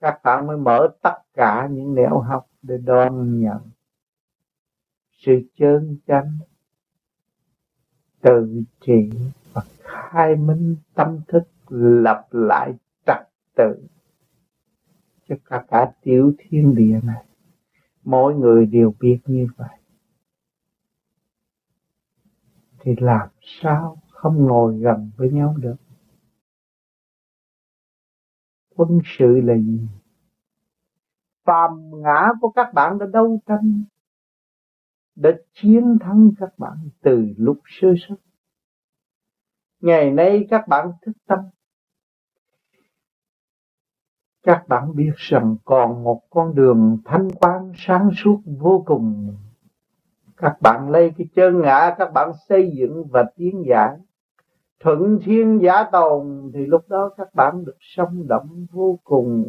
các 0.00 0.20
bạn 0.24 0.46
mới 0.46 0.56
mở 0.56 0.88
tất 1.02 1.18
cả 1.34 1.68
những 1.70 1.94
nẻo 1.94 2.18
học 2.20 2.46
để 2.62 2.78
đón 2.78 3.40
nhận 3.40 3.58
sự 5.18 5.42
chân 5.56 5.98
chánh, 6.06 6.38
tự 8.20 8.62
trị 8.80 9.10
và 9.52 9.62
khai 9.78 10.36
minh 10.36 10.76
tâm 10.94 11.20
thức 11.28 11.42
lập 11.68 12.28
lại 12.30 12.72
trật 13.06 13.28
tự 13.56 13.86
cho 15.28 15.36
cả 15.44 15.64
cả 15.68 15.92
tiểu 16.02 16.32
thiên 16.38 16.74
địa 16.74 17.00
này. 17.02 17.24
Mỗi 18.04 18.34
người 18.34 18.66
đều 18.66 18.94
biết 19.00 19.20
như 19.26 19.46
vậy. 19.56 19.78
Thì 22.80 22.94
làm 22.98 23.28
sao 23.42 23.96
không 24.10 24.46
ngồi 24.46 24.78
gần 24.78 25.10
với 25.16 25.30
nhau 25.30 25.54
được? 25.58 25.76
Quân 28.76 29.00
sự 29.18 29.40
là 29.40 29.56
gì? 29.56 29.80
Phàm 31.48 31.90
ngã 32.02 32.28
của 32.40 32.48
các 32.50 32.74
bạn 32.74 32.98
đã 32.98 33.06
đấu 33.12 33.40
tranh 33.46 33.82
đã 35.16 35.30
chiến 35.52 35.98
thắng 36.00 36.30
các 36.38 36.58
bạn 36.58 36.76
từ 37.02 37.34
lúc 37.36 37.58
sơ 37.66 37.88
xuất 38.08 38.16
ngày 39.80 40.10
nay 40.10 40.46
các 40.50 40.68
bạn 40.68 40.92
thức 41.02 41.12
tâm. 41.26 41.38
Các 44.42 44.64
bạn 44.68 44.96
biết 44.96 45.12
rằng 45.16 45.56
còn 45.64 46.04
một 46.04 46.22
con 46.30 46.54
đường 46.54 46.98
thanh 47.04 47.28
quan 47.30 47.72
sáng 47.76 48.10
suốt 48.16 48.40
vô 48.44 48.82
cùng. 48.86 49.36
Các 50.36 50.56
bạn 50.60 50.90
lấy 50.90 51.12
cái 51.18 51.26
chân 51.34 51.60
ngã, 51.62 51.94
các 51.98 52.12
bạn 52.14 52.32
xây 52.48 52.70
dựng 52.74 53.04
và 53.10 53.24
tiến 53.36 53.64
giải 53.68 53.96
thuận 54.80 55.18
thiên 55.24 55.58
giả 55.62 55.84
tồn 55.92 56.50
thì 56.54 56.66
lúc 56.66 56.88
đó 56.88 57.10
các 57.16 57.34
bạn 57.34 57.64
được 57.64 57.76
sống 57.80 58.28
động 58.28 58.66
vô 58.72 58.98
cùng 59.04 59.44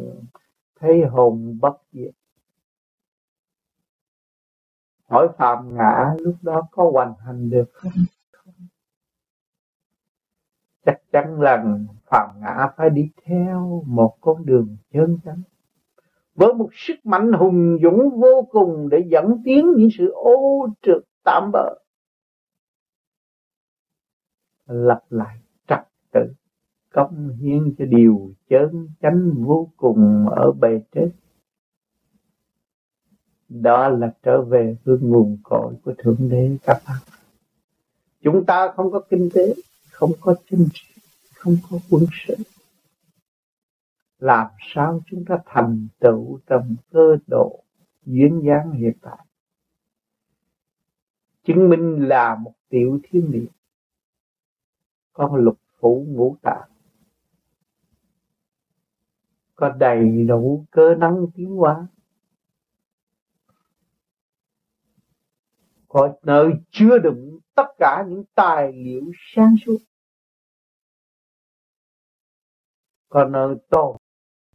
thấy 0.80 1.04
hồn 1.10 1.58
bất 1.60 1.76
diệt. 1.92 2.14
Hỏi 5.08 5.28
phạm 5.38 5.76
ngã, 5.76 6.14
lúc 6.18 6.34
đó 6.42 6.68
có 6.70 6.90
hoàn 6.92 7.14
thành 7.24 7.50
được 7.50 7.70
không? 7.72 7.92
Chắc 10.84 11.00
chắn 11.12 11.40
là 11.40 11.64
phạm 12.06 12.40
ngã 12.40 12.68
phải 12.76 12.90
đi 12.90 13.10
theo 13.24 13.82
một 13.86 14.16
con 14.20 14.46
đường 14.46 14.76
chân 14.92 15.18
chánh. 15.24 15.42
Với 16.34 16.54
một 16.54 16.68
sức 16.72 17.06
mạnh 17.06 17.32
hùng 17.32 17.78
dũng 17.82 18.20
vô 18.20 18.48
cùng 18.50 18.88
để 18.88 18.98
dẫn 19.10 19.42
tiến 19.44 19.72
những 19.76 19.88
sự 19.98 20.10
ô 20.12 20.68
trượt 20.82 21.02
tạm 21.24 21.50
bỡ 21.52 21.74
lập 24.66 25.04
lại 25.10 25.36
trật 25.68 25.78
tự 26.12 26.34
công 26.90 27.36
hiến 27.40 27.74
cho 27.78 27.84
điều 27.84 28.32
chớn 28.50 28.88
chánh 29.02 29.30
vô 29.44 29.70
cùng 29.76 30.28
ở 30.28 30.52
bề 30.52 30.80
trên. 30.92 31.10
Đó 33.48 33.88
là 33.88 34.14
trở 34.22 34.42
về 34.42 34.76
với 34.84 34.98
nguồn 35.00 35.38
cội 35.42 35.74
của 35.84 35.94
thượng 35.98 36.28
đế 36.28 36.56
các 36.62 36.82
bạn. 36.86 36.96
Chúng 38.22 38.44
ta 38.44 38.72
không 38.76 38.90
có 38.90 39.00
kinh 39.10 39.28
tế, 39.34 39.54
không 39.90 40.12
có 40.20 40.34
chính 40.50 40.68
trị, 40.72 41.02
không 41.34 41.56
có 41.70 41.78
quân 41.90 42.04
sự. 42.26 42.34
Làm 44.18 44.46
sao 44.74 45.00
chúng 45.10 45.24
ta 45.24 45.38
thành 45.46 45.88
tựu 45.98 46.38
trong 46.46 46.76
cơ 46.90 47.16
độ 47.26 47.62
duyên 48.06 48.42
dáng 48.46 48.72
hiện 48.72 48.92
tại? 49.00 49.26
Chứng 51.44 51.68
minh 51.68 52.08
là 52.08 52.34
một 52.34 52.52
tiểu 52.68 53.00
thiên 53.02 53.30
địa. 53.30 53.46
Có 55.12 55.36
lục 55.36 55.58
phủ 55.80 56.06
ngũ 56.08 56.36
tạng 56.42 56.68
có 59.60 59.68
đầy 59.78 60.24
đủ 60.28 60.66
cơ 60.70 60.94
năng 60.94 61.26
tiến 61.34 61.50
hóa 61.50 61.86
có 65.90 66.14
nơi 66.22 66.52
chứa 66.70 66.98
đựng 66.98 67.38
tất 67.54 67.66
cả 67.78 68.04
những 68.08 68.24
tài 68.34 68.72
liệu 68.72 69.02
sáng 69.34 69.54
suốt. 69.66 69.76
Có 73.08 73.24
nơi 73.24 73.54
tồn 73.70 73.96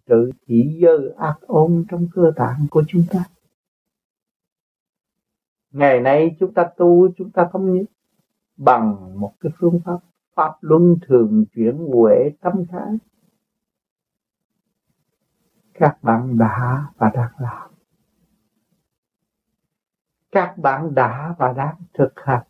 trữ 0.08 0.32
chỉ 0.48 0.80
dơ 0.82 1.14
ác 1.18 1.36
ôn 1.42 1.86
trong 1.90 2.08
cơ 2.14 2.32
tạng 2.36 2.68
của 2.72 2.84
chúng 2.88 3.04
ta. 3.12 3.24
Ngày 5.72 6.00
nay 6.00 6.36
chúng 6.40 6.54
ta 6.54 6.70
tu, 6.78 7.08
chúng 7.18 7.32
ta 7.32 7.50
thống 7.54 7.74
nhất 7.74 7.86
bằng 8.58 9.20
một 9.20 9.34
cái 9.40 9.52
phương 9.60 9.80
pháp 9.86 9.98
pháp 10.36 10.52
luân 10.62 10.96
thường 11.08 11.46
chuyển 11.56 11.78
huệ 11.78 12.30
tâm 12.42 12.54
thái 12.70 12.98
các 15.80 15.98
bạn 16.02 16.38
đã 16.38 16.88
và 16.98 17.12
đang 17.14 17.32
làm. 17.40 17.72
Các 20.32 20.58
bạn 20.58 20.96
đã 20.96 21.36
và 21.38 21.54
đang 21.54 21.76
thực 21.94 22.14
hành. 22.16 22.44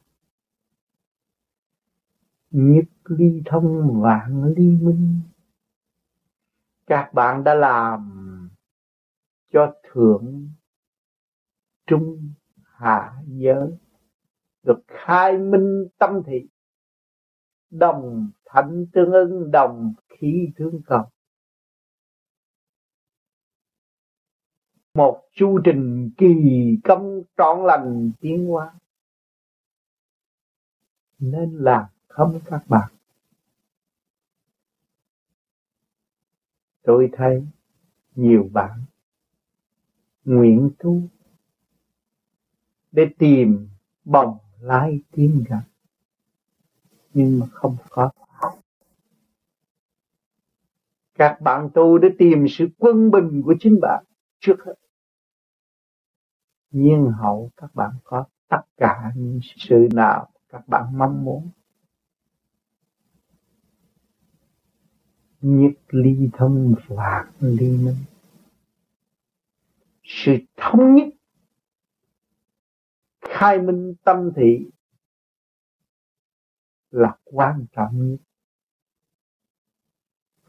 Nhất 2.51 2.85
ly 3.05 3.41
thông 3.45 4.01
vạn 4.01 4.53
ly 4.57 4.69
minh. 4.81 5.21
Các 6.87 7.13
bạn 7.13 7.43
đã 7.43 7.53
làm 7.53 8.11
cho 9.53 9.73
thượng 9.83 10.49
trung 11.87 12.33
hạ 12.63 13.13
giới. 13.27 13.77
Được 14.63 14.83
khai 14.87 15.37
minh 15.37 15.87
tâm 15.97 16.21
thị. 16.25 16.47
Đồng 17.69 18.29
thạnh 18.45 18.85
tương 18.93 19.11
ưng, 19.11 19.51
đồng 19.51 19.93
khí 20.09 20.47
tương 20.55 20.81
cầu. 20.85 21.09
Một 24.95 25.21
chu 25.31 25.59
trình 25.63 26.09
kỳ 26.17 26.35
công 26.83 27.21
trọn 27.37 27.65
lành 27.65 28.11
tiến 28.19 28.45
hóa. 28.45 28.73
Nên 31.19 31.57
làm 31.57 31.85
không 32.07 32.39
các 32.45 32.63
bạn. 32.67 32.91
Tôi 36.83 37.09
thấy 37.13 37.45
nhiều 38.15 38.49
bạn 38.53 38.79
nguyện 40.25 40.69
tu 40.79 41.01
để 42.91 43.07
tìm 43.17 43.69
bồng 44.05 44.37
lái 44.59 44.99
tiến 45.11 45.43
gần 45.49 45.61
nhưng 47.13 47.39
mà 47.39 47.45
không 47.51 47.77
có. 47.89 48.11
Các 51.13 51.41
bạn 51.41 51.69
tu 51.73 51.97
để 51.97 52.09
tìm 52.17 52.45
sự 52.49 52.67
quân 52.77 53.11
bình 53.11 53.41
của 53.45 53.55
chính 53.59 53.79
bạn 53.81 54.03
trước 54.39 54.55
hết 54.65 54.73
nhiên 56.71 57.11
hậu 57.19 57.51
các 57.57 57.75
bạn 57.75 57.91
có 58.03 58.25
tất 58.47 58.61
cả 58.77 59.11
những 59.15 59.39
sự 59.55 59.87
nào 59.93 60.29
các 60.49 60.67
bạn 60.67 60.97
mong 60.97 61.25
muốn. 61.25 61.51
Nhất 65.41 65.71
ly 65.87 66.29
thông 66.33 66.75
vạn 66.87 67.31
ly 67.39 67.77
minh. 67.77 67.95
Sự 70.03 70.31
thống 70.57 70.95
nhất, 70.95 71.07
khai 73.21 73.61
minh 73.61 73.93
tâm 74.03 74.31
thị 74.35 74.69
là 76.91 77.17
quan 77.23 77.65
trọng 77.71 78.09
nhất. 78.09 78.17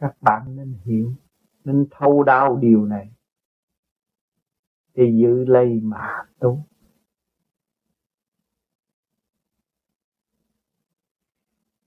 Các 0.01 0.17
bạn 0.21 0.57
nên 0.57 0.75
hiểu, 0.85 1.13
nên 1.65 1.87
thâu 1.91 2.23
đáo 2.23 2.57
điều 2.63 2.85
này 2.85 3.16
để 4.97 5.13
giữ 5.21 5.45
lấy 5.45 5.81
mà 5.83 6.25
tu 6.39 6.67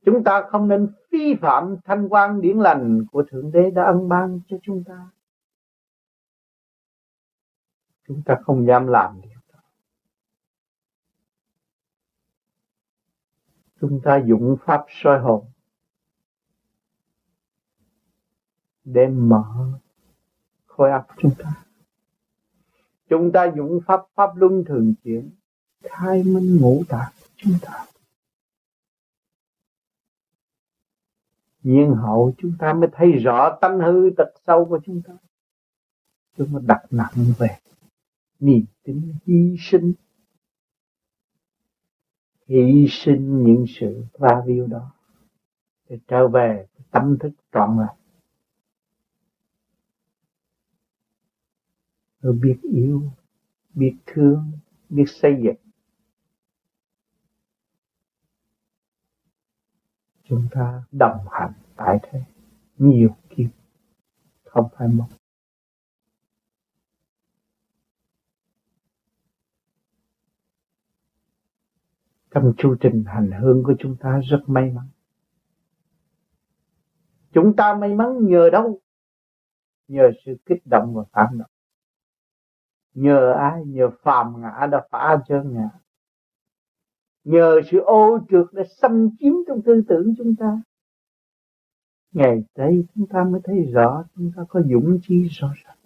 chúng 0.05 0.23
ta 0.23 0.43
không 0.49 0.67
nên 0.67 0.87
vi 1.11 1.35
phạm 1.41 1.75
thanh 1.85 2.09
quan 2.09 2.41
điển 2.41 2.57
lành 2.57 3.05
của 3.11 3.23
thượng 3.31 3.51
đế 3.51 3.71
đã 3.71 3.83
ân 3.83 4.09
ban 4.09 4.39
cho 4.47 4.57
chúng 4.63 4.83
ta. 4.83 5.09
Chúng 8.07 8.21
ta 8.25 8.35
không 8.43 8.67
dám 8.67 8.87
làm 8.87 9.21
điều 9.21 9.39
đó. 9.53 9.59
Chúng 13.81 13.99
ta 14.03 14.21
dụng 14.25 14.57
pháp 14.65 14.85
soi 14.87 15.19
hồn 15.19 15.45
để 18.83 19.07
mở 19.07 19.43
khối 20.65 20.91
óc 20.91 21.07
chúng 21.17 21.31
ta 21.37 21.63
chúng 23.09 23.31
ta 23.31 23.51
dụng 23.57 23.79
pháp 23.85 24.01
pháp 24.15 24.35
luân 24.35 24.63
thường 24.67 24.93
chuyển. 25.03 25.31
Khai 25.83 26.23
minh 26.23 26.57
ngũ 26.61 26.83
tạng 26.89 27.11
chúng 27.35 27.53
ta. 27.61 27.85
Nhiên 31.63 31.95
hậu 31.95 32.33
chúng 32.37 32.53
ta 32.59 32.73
mới 32.73 32.89
thấy 32.93 33.11
rõ 33.11 33.57
tâm 33.61 33.71
hư 33.79 34.09
tật 34.17 34.33
sâu 34.47 34.65
của 34.65 34.79
chúng 34.85 35.01
ta. 35.01 35.13
Chúng 36.37 36.47
ta 36.53 36.59
đặt 36.65 36.85
nặng 36.91 37.33
về 37.37 37.57
niềm 38.39 38.65
tin 38.83 39.13
hy 39.25 39.55
sinh. 39.59 39.93
Hy 42.47 42.87
sinh 42.89 43.43
những 43.43 43.65
sự 43.79 44.03
va 44.13 44.43
viêu 44.45 44.67
đó 44.67 44.91
để 45.89 45.99
trở 46.07 46.27
về 46.27 46.67
tâm 46.91 47.17
thức 47.19 47.31
trọn 47.53 47.77
lành. 47.77 47.98
Rồi 52.21 52.33
biết 52.33 52.59
yêu, 52.61 53.11
biết 53.73 53.95
thương, 54.05 54.51
biết 54.89 55.05
xây 55.07 55.35
dựng. 55.43 55.55
Chúng 60.23 60.47
ta 60.51 60.83
đồng 60.91 61.25
hành 61.31 61.53
tại 61.75 61.97
thế. 62.03 62.19
Nhiều 62.77 63.15
kiếp, 63.29 63.49
không 64.43 64.69
phải 64.77 64.87
một. 64.87 65.07
Trong 72.31 72.53
chu 72.57 72.75
trình 72.81 73.03
hành 73.07 73.31
hương 73.41 73.63
của 73.63 73.73
chúng 73.79 73.95
ta 73.99 74.19
rất 74.29 74.43
may 74.47 74.71
mắn. 74.71 74.87
Chúng 77.31 77.55
ta 77.57 77.75
may 77.75 77.93
mắn 77.93 78.25
nhờ 78.27 78.49
đâu? 78.49 78.79
Nhờ 79.87 80.11
sự 80.25 80.37
kích 80.45 80.61
động 80.65 80.93
và 80.95 81.03
phản 81.11 81.37
động 81.37 81.49
nhờ 82.93 83.33
ai? 83.39 83.65
Nhờ 83.65 83.89
phàm 84.01 84.41
ngã 84.41 84.67
đã 84.71 84.87
phá 84.91 85.17
chân 85.27 85.53
ngã. 85.53 85.69
Nhờ 87.23 87.61
sự 87.71 87.79
ô 87.79 88.19
trượt 88.29 88.45
đã 88.51 88.63
xâm 88.81 89.09
chiếm 89.19 89.33
trong 89.47 89.61
tư 89.65 89.81
tưởng 89.87 90.13
chúng 90.17 90.35
ta. 90.39 90.61
Ngày 92.11 92.43
đây 92.55 92.85
chúng 92.95 93.07
ta 93.07 93.23
mới 93.23 93.41
thấy 93.43 93.71
rõ 93.73 94.03
chúng 94.15 94.31
ta 94.35 94.43
có 94.49 94.61
dũng 94.61 94.99
chi 95.03 95.27
rõ 95.31 95.47
ràng. 95.63 95.77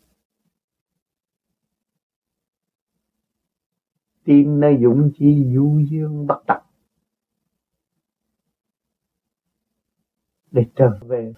Tin 4.24 4.60
nơi 4.60 4.78
dũng 4.82 5.12
chi 5.16 5.45
du 5.56 5.80
dương 5.89 6.28
bất 6.28 6.43
tận. 6.47 6.62
Để 10.51 10.66
trở 10.76 10.99
về. 11.08 11.34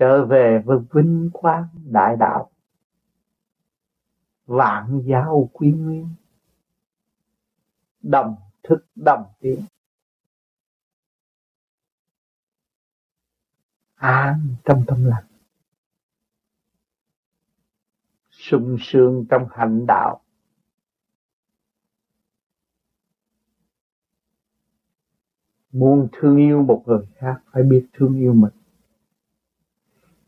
Trở 0.00 0.24
về 0.24 0.62
với 0.64 0.78
vinh 0.92 1.30
quang 1.32 1.68
đại 1.90 2.16
đạo, 2.16 2.50
vạn 4.46 5.02
giáo 5.04 5.50
quy 5.52 5.72
nguyên, 5.72 6.08
đồng 8.02 8.36
thức 8.62 8.86
đồng 8.94 9.24
tiếng. 9.40 9.60
An 13.94 14.54
trong 14.64 14.84
tâm 14.86 15.04
lành, 15.04 15.24
sung 18.30 18.76
sướng 18.80 19.24
trong 19.30 19.46
hành 19.50 19.86
đạo. 19.86 20.20
Muốn 25.72 26.08
thương 26.12 26.36
yêu 26.36 26.62
một 26.62 26.82
người 26.86 27.06
khác, 27.14 27.42
phải 27.52 27.62
biết 27.62 27.86
thương 27.92 28.14
yêu 28.14 28.32
mình 28.34 28.59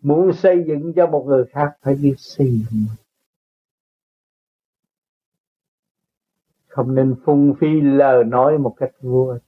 muốn 0.03 0.33
xây 0.33 0.65
dựng 0.67 0.93
cho 0.97 1.07
một 1.07 1.25
người 1.27 1.45
khác 1.45 1.71
phải 1.83 1.95
biết 1.95 2.15
xây 2.19 2.49
dựng. 2.49 2.87
Không 6.67 6.95
nên 6.95 7.15
phung 7.25 7.55
phi 7.61 7.81
lời 7.81 8.25
nói 8.25 8.59
một 8.59 8.75
cách 8.77 8.91
vô 9.01 9.27
ích. 9.33 9.43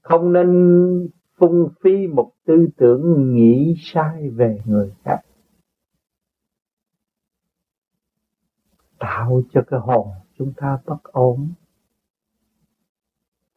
Không 0.00 0.32
nên 0.32 1.08
phung 1.36 1.68
phí 1.80 2.06
một 2.06 2.32
tư 2.44 2.68
tưởng 2.76 3.34
nghĩ 3.34 3.74
sai 3.78 4.30
về 4.30 4.60
người 4.64 4.94
khác. 5.04 5.20
Tạo 8.98 9.42
cho 9.52 9.62
cái 9.66 9.80
hồn 9.80 10.08
chúng 10.38 10.52
ta 10.56 10.78
bất 10.86 11.02
ổn. 11.02 11.48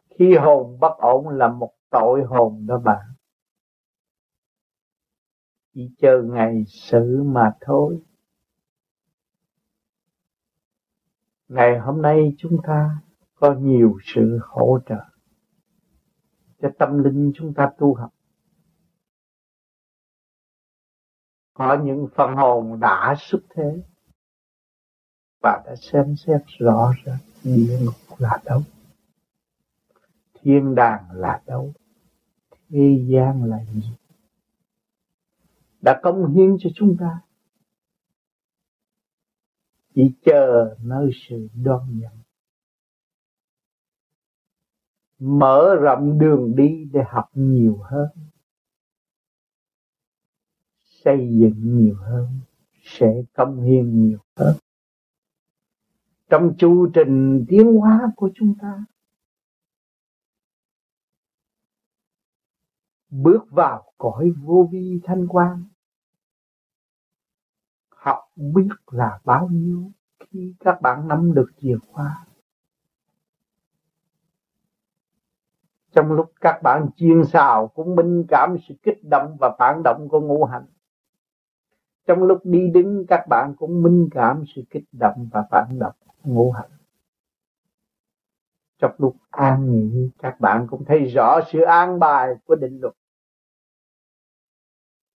Khi 0.10 0.36
hồn 0.36 0.78
bất 0.80 0.98
ổn 0.98 1.30
là 1.30 1.48
một 1.48 1.74
tội 1.90 2.24
hồn 2.24 2.66
đó 2.68 2.80
bạn 2.80 3.13
chỉ 5.74 5.90
chờ 5.98 6.22
ngày 6.24 6.64
xử 6.68 7.24
mà 7.24 7.52
thôi. 7.62 8.02
Ngày 11.48 11.80
hôm 11.80 12.02
nay 12.02 12.36
chúng 12.38 12.58
ta 12.68 12.90
có 13.36 13.54
nhiều 13.54 13.98
sự 14.04 14.40
hỗ 14.42 14.80
trợ 14.86 15.04
cho 16.62 16.70
tâm 16.80 17.04
linh 17.04 17.32
chúng 17.36 17.54
ta 17.54 17.72
tu 17.78 17.94
học. 17.94 18.14
Có 21.54 21.78
những 21.84 22.08
phần 22.16 22.36
hồn 22.36 22.80
đã 22.80 23.16
xuất 23.18 23.40
thế 23.56 23.82
và 25.42 25.64
đã 25.66 25.76
xem 25.76 26.16
xét 26.16 26.42
rõ 26.60 26.94
ràng 27.06 27.18
địa 27.44 27.80
ngục 27.82 28.20
là 28.20 28.40
đâu, 28.46 28.62
thiên 30.34 30.76
đàng 30.76 31.12
là 31.12 31.42
đâu, 31.46 31.74
thế 32.70 33.06
gian 33.08 33.44
là 33.44 33.58
gì 33.74 34.03
đã 35.84 36.00
công 36.04 36.34
hiến 36.34 36.58
cho 36.60 36.70
chúng 36.76 36.98
ta. 37.00 37.22
Chỉ 39.96 40.12
chờ 40.26 40.76
nơi 40.84 41.10
sự 41.14 41.48
đoan 41.64 42.00
nhận. 42.00 42.12
Mở 45.20 45.76
rộng 45.82 46.20
đường 46.20 46.56
đi 46.56 46.90
để 46.94 47.02
học 47.08 47.30
nhiều 47.34 47.78
hơn. 47.84 48.08
Xây 50.84 51.30
dựng 51.40 51.78
nhiều 51.78 51.96
hơn. 51.96 52.28
Sẽ 52.84 53.24
công 53.34 53.62
hiến 53.62 54.06
nhiều 54.06 54.20
hơn. 54.36 54.56
Trong 56.30 56.56
chu 56.58 56.92
trình 56.94 57.46
tiến 57.48 57.74
hóa 57.74 58.12
của 58.16 58.30
chúng 58.36 58.56
ta, 58.62 58.86
bước 63.10 63.52
vào 63.52 63.94
cõi 63.98 64.32
vô 64.44 64.70
vi 64.72 65.00
thanh 65.04 65.28
quan 65.28 65.64
học 68.04 68.20
biết 68.36 68.70
là 68.92 69.20
bao 69.24 69.50
nhiêu 69.52 69.92
khi 70.20 70.56
các 70.60 70.82
bạn 70.82 71.08
nắm 71.08 71.34
được 71.34 71.52
chìa 71.58 71.78
khóa. 71.88 72.26
Trong 75.92 76.12
lúc 76.12 76.32
các 76.42 76.60
bạn 76.64 76.90
chiên 76.96 77.26
xào 77.26 77.68
cũng 77.68 77.96
minh 77.96 78.26
cảm 78.28 78.58
sự 78.68 78.74
kích 78.84 79.00
động 79.12 79.38
và 79.40 79.56
phản 79.60 79.82
động 79.84 80.08
của 80.10 80.20
ngũ 80.20 80.46
hành. 80.46 80.66
Trong 82.08 82.24
lúc 82.24 82.42
đi 82.44 82.70
đứng, 82.74 83.06
các 83.08 83.26
bạn 83.30 83.56
cũng 83.58 83.84
minh 83.84 84.10
cảm 84.12 84.44
sự 84.56 84.62
kích 84.70 84.86
động 84.92 85.30
và 85.32 85.48
phản 85.52 85.80
động 85.80 85.96
ngũ 86.24 86.52
hành. 86.52 86.72
Trong 88.80 88.92
lúc 88.98 89.16
an 89.30 89.72
nghỉ, 89.72 90.10
các 90.18 90.40
bạn 90.40 90.68
cũng 90.70 90.86
thấy 90.86 91.06
rõ 91.06 91.40
sự 91.52 91.60
an 91.62 92.00
bài 92.00 92.34
của 92.46 92.56
định 92.56 92.80
luật. 92.82 92.94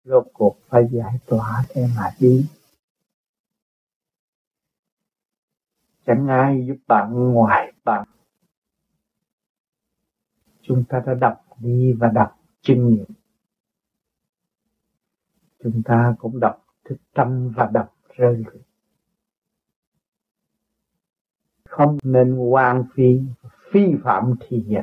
Rốt 0.03 0.27
cuộc 0.33 0.57
phải 0.67 0.87
giải 0.91 1.13
tỏa 1.25 1.63
thế 1.69 1.87
mà 1.97 2.09
đi. 2.19 2.45
Chẳng 6.07 6.27
ai 6.27 6.65
giúp 6.67 6.77
bạn 6.87 7.13
ngoài, 7.13 7.73
bạn. 7.83 8.07
Chúng 10.61 10.83
ta 10.89 11.03
đã 11.05 11.13
đọc 11.13 11.45
đi 11.59 11.93
và 11.93 12.07
đọc 12.07 12.39
kinh 12.63 12.87
nghiệm. 12.87 13.05
Chúng 15.63 15.83
ta 15.85 16.15
cũng 16.19 16.39
đọc 16.39 16.65
thức 16.85 16.97
tâm 17.13 17.53
và 17.55 17.69
đọc 17.73 17.95
rơi 18.15 18.43
không 21.77 21.97
nên 22.03 22.35
hoang 22.37 22.83
phí, 22.93 23.21
phi 23.71 23.95
phạm 24.03 24.35
thì 24.47 24.63
giờ 24.67 24.81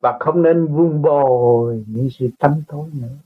và 0.00 0.18
không 0.20 0.42
nên 0.42 0.66
vun 0.66 1.02
bồi 1.02 1.84
những 1.88 2.08
sự 2.10 2.28
tâm 2.38 2.62
tối 2.68 2.90
nữa. 2.92 3.16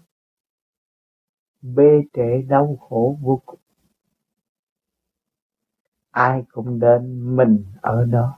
Bê 1.63 2.03
trễ 2.13 2.43
đau 2.49 2.77
khổ 2.81 3.17
vô 3.23 3.43
cùng 3.47 3.60
ai 6.11 6.45
cũng 6.53 6.81
đến 6.81 7.37
mình 7.37 7.65
ở 7.81 8.05
đó. 8.05 8.37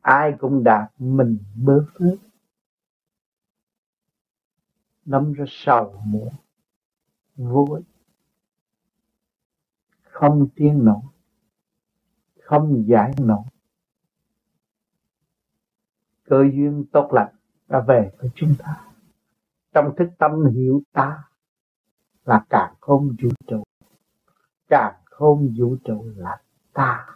Ai 0.00 0.32
cũng 0.38 0.64
đạt 0.64 0.92
mình 0.98 1.38
bước 1.54 1.86
hết 2.00 2.16
nắm 5.08 5.32
ra 5.32 5.44
sầu 5.48 6.02
muộn, 6.06 6.32
vui. 7.36 7.82
Không 10.02 10.48
tiến 10.54 10.84
nổi, 10.84 11.02
không 12.42 12.84
giải 12.88 13.12
nổi. 13.18 13.44
Cơ 16.24 16.44
duyên 16.52 16.84
tốt 16.92 17.08
lành 17.12 17.34
đã 17.68 17.80
về 17.80 18.10
với 18.18 18.30
chúng 18.34 18.54
ta. 18.58 18.84
Trong 19.72 19.94
thức 19.96 20.08
tâm 20.18 20.44
hiểu 20.54 20.82
ta 20.92 21.24
là 22.24 22.44
càng 22.50 22.74
không 22.80 23.08
vũ 23.22 23.28
trụ, 23.46 23.62
càng 24.68 24.94
không 25.04 25.54
vũ 25.58 25.76
trụ 25.84 26.04
là 26.16 26.42
ta. 26.78 27.06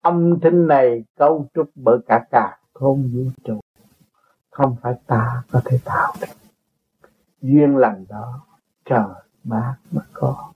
Âm 0.00 0.40
thanh 0.42 0.66
này 0.66 1.04
cấu 1.16 1.46
trúc 1.54 1.70
bởi 1.74 1.98
cả 2.06 2.26
cả 2.30 2.58
không 2.72 3.10
vũ 3.14 3.30
trụ. 3.44 3.60
Không 4.50 4.76
phải 4.82 4.94
ta 5.06 5.42
có 5.50 5.62
thể 5.64 5.78
tạo 5.84 6.14
được. 6.20 6.26
Duyên 7.40 7.76
lành 7.76 8.04
đó, 8.08 8.46
trời 8.84 9.08
bác 9.44 9.76
mà 9.90 10.02
có. 10.12 10.52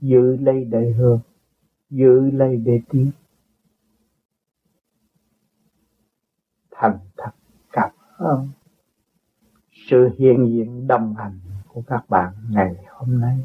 Giữ 0.00 0.36
lấy 0.36 0.64
để 0.64 0.92
hương, 0.98 1.20
giữ 1.90 2.30
lấy 2.30 2.56
để 2.56 2.80
tiến 2.88 3.10
thành 6.70 6.98
thật 7.16 7.30
cảm 7.72 7.90
ơn. 8.16 8.48
Sự 9.70 10.08
hiện 10.18 10.46
diện 10.48 10.86
đồng 10.86 11.14
hành 11.16 11.40
của 11.68 11.82
các 11.86 12.04
bạn 12.08 12.32
ngày 12.50 12.84
hôm 12.88 13.20
nay 13.20 13.44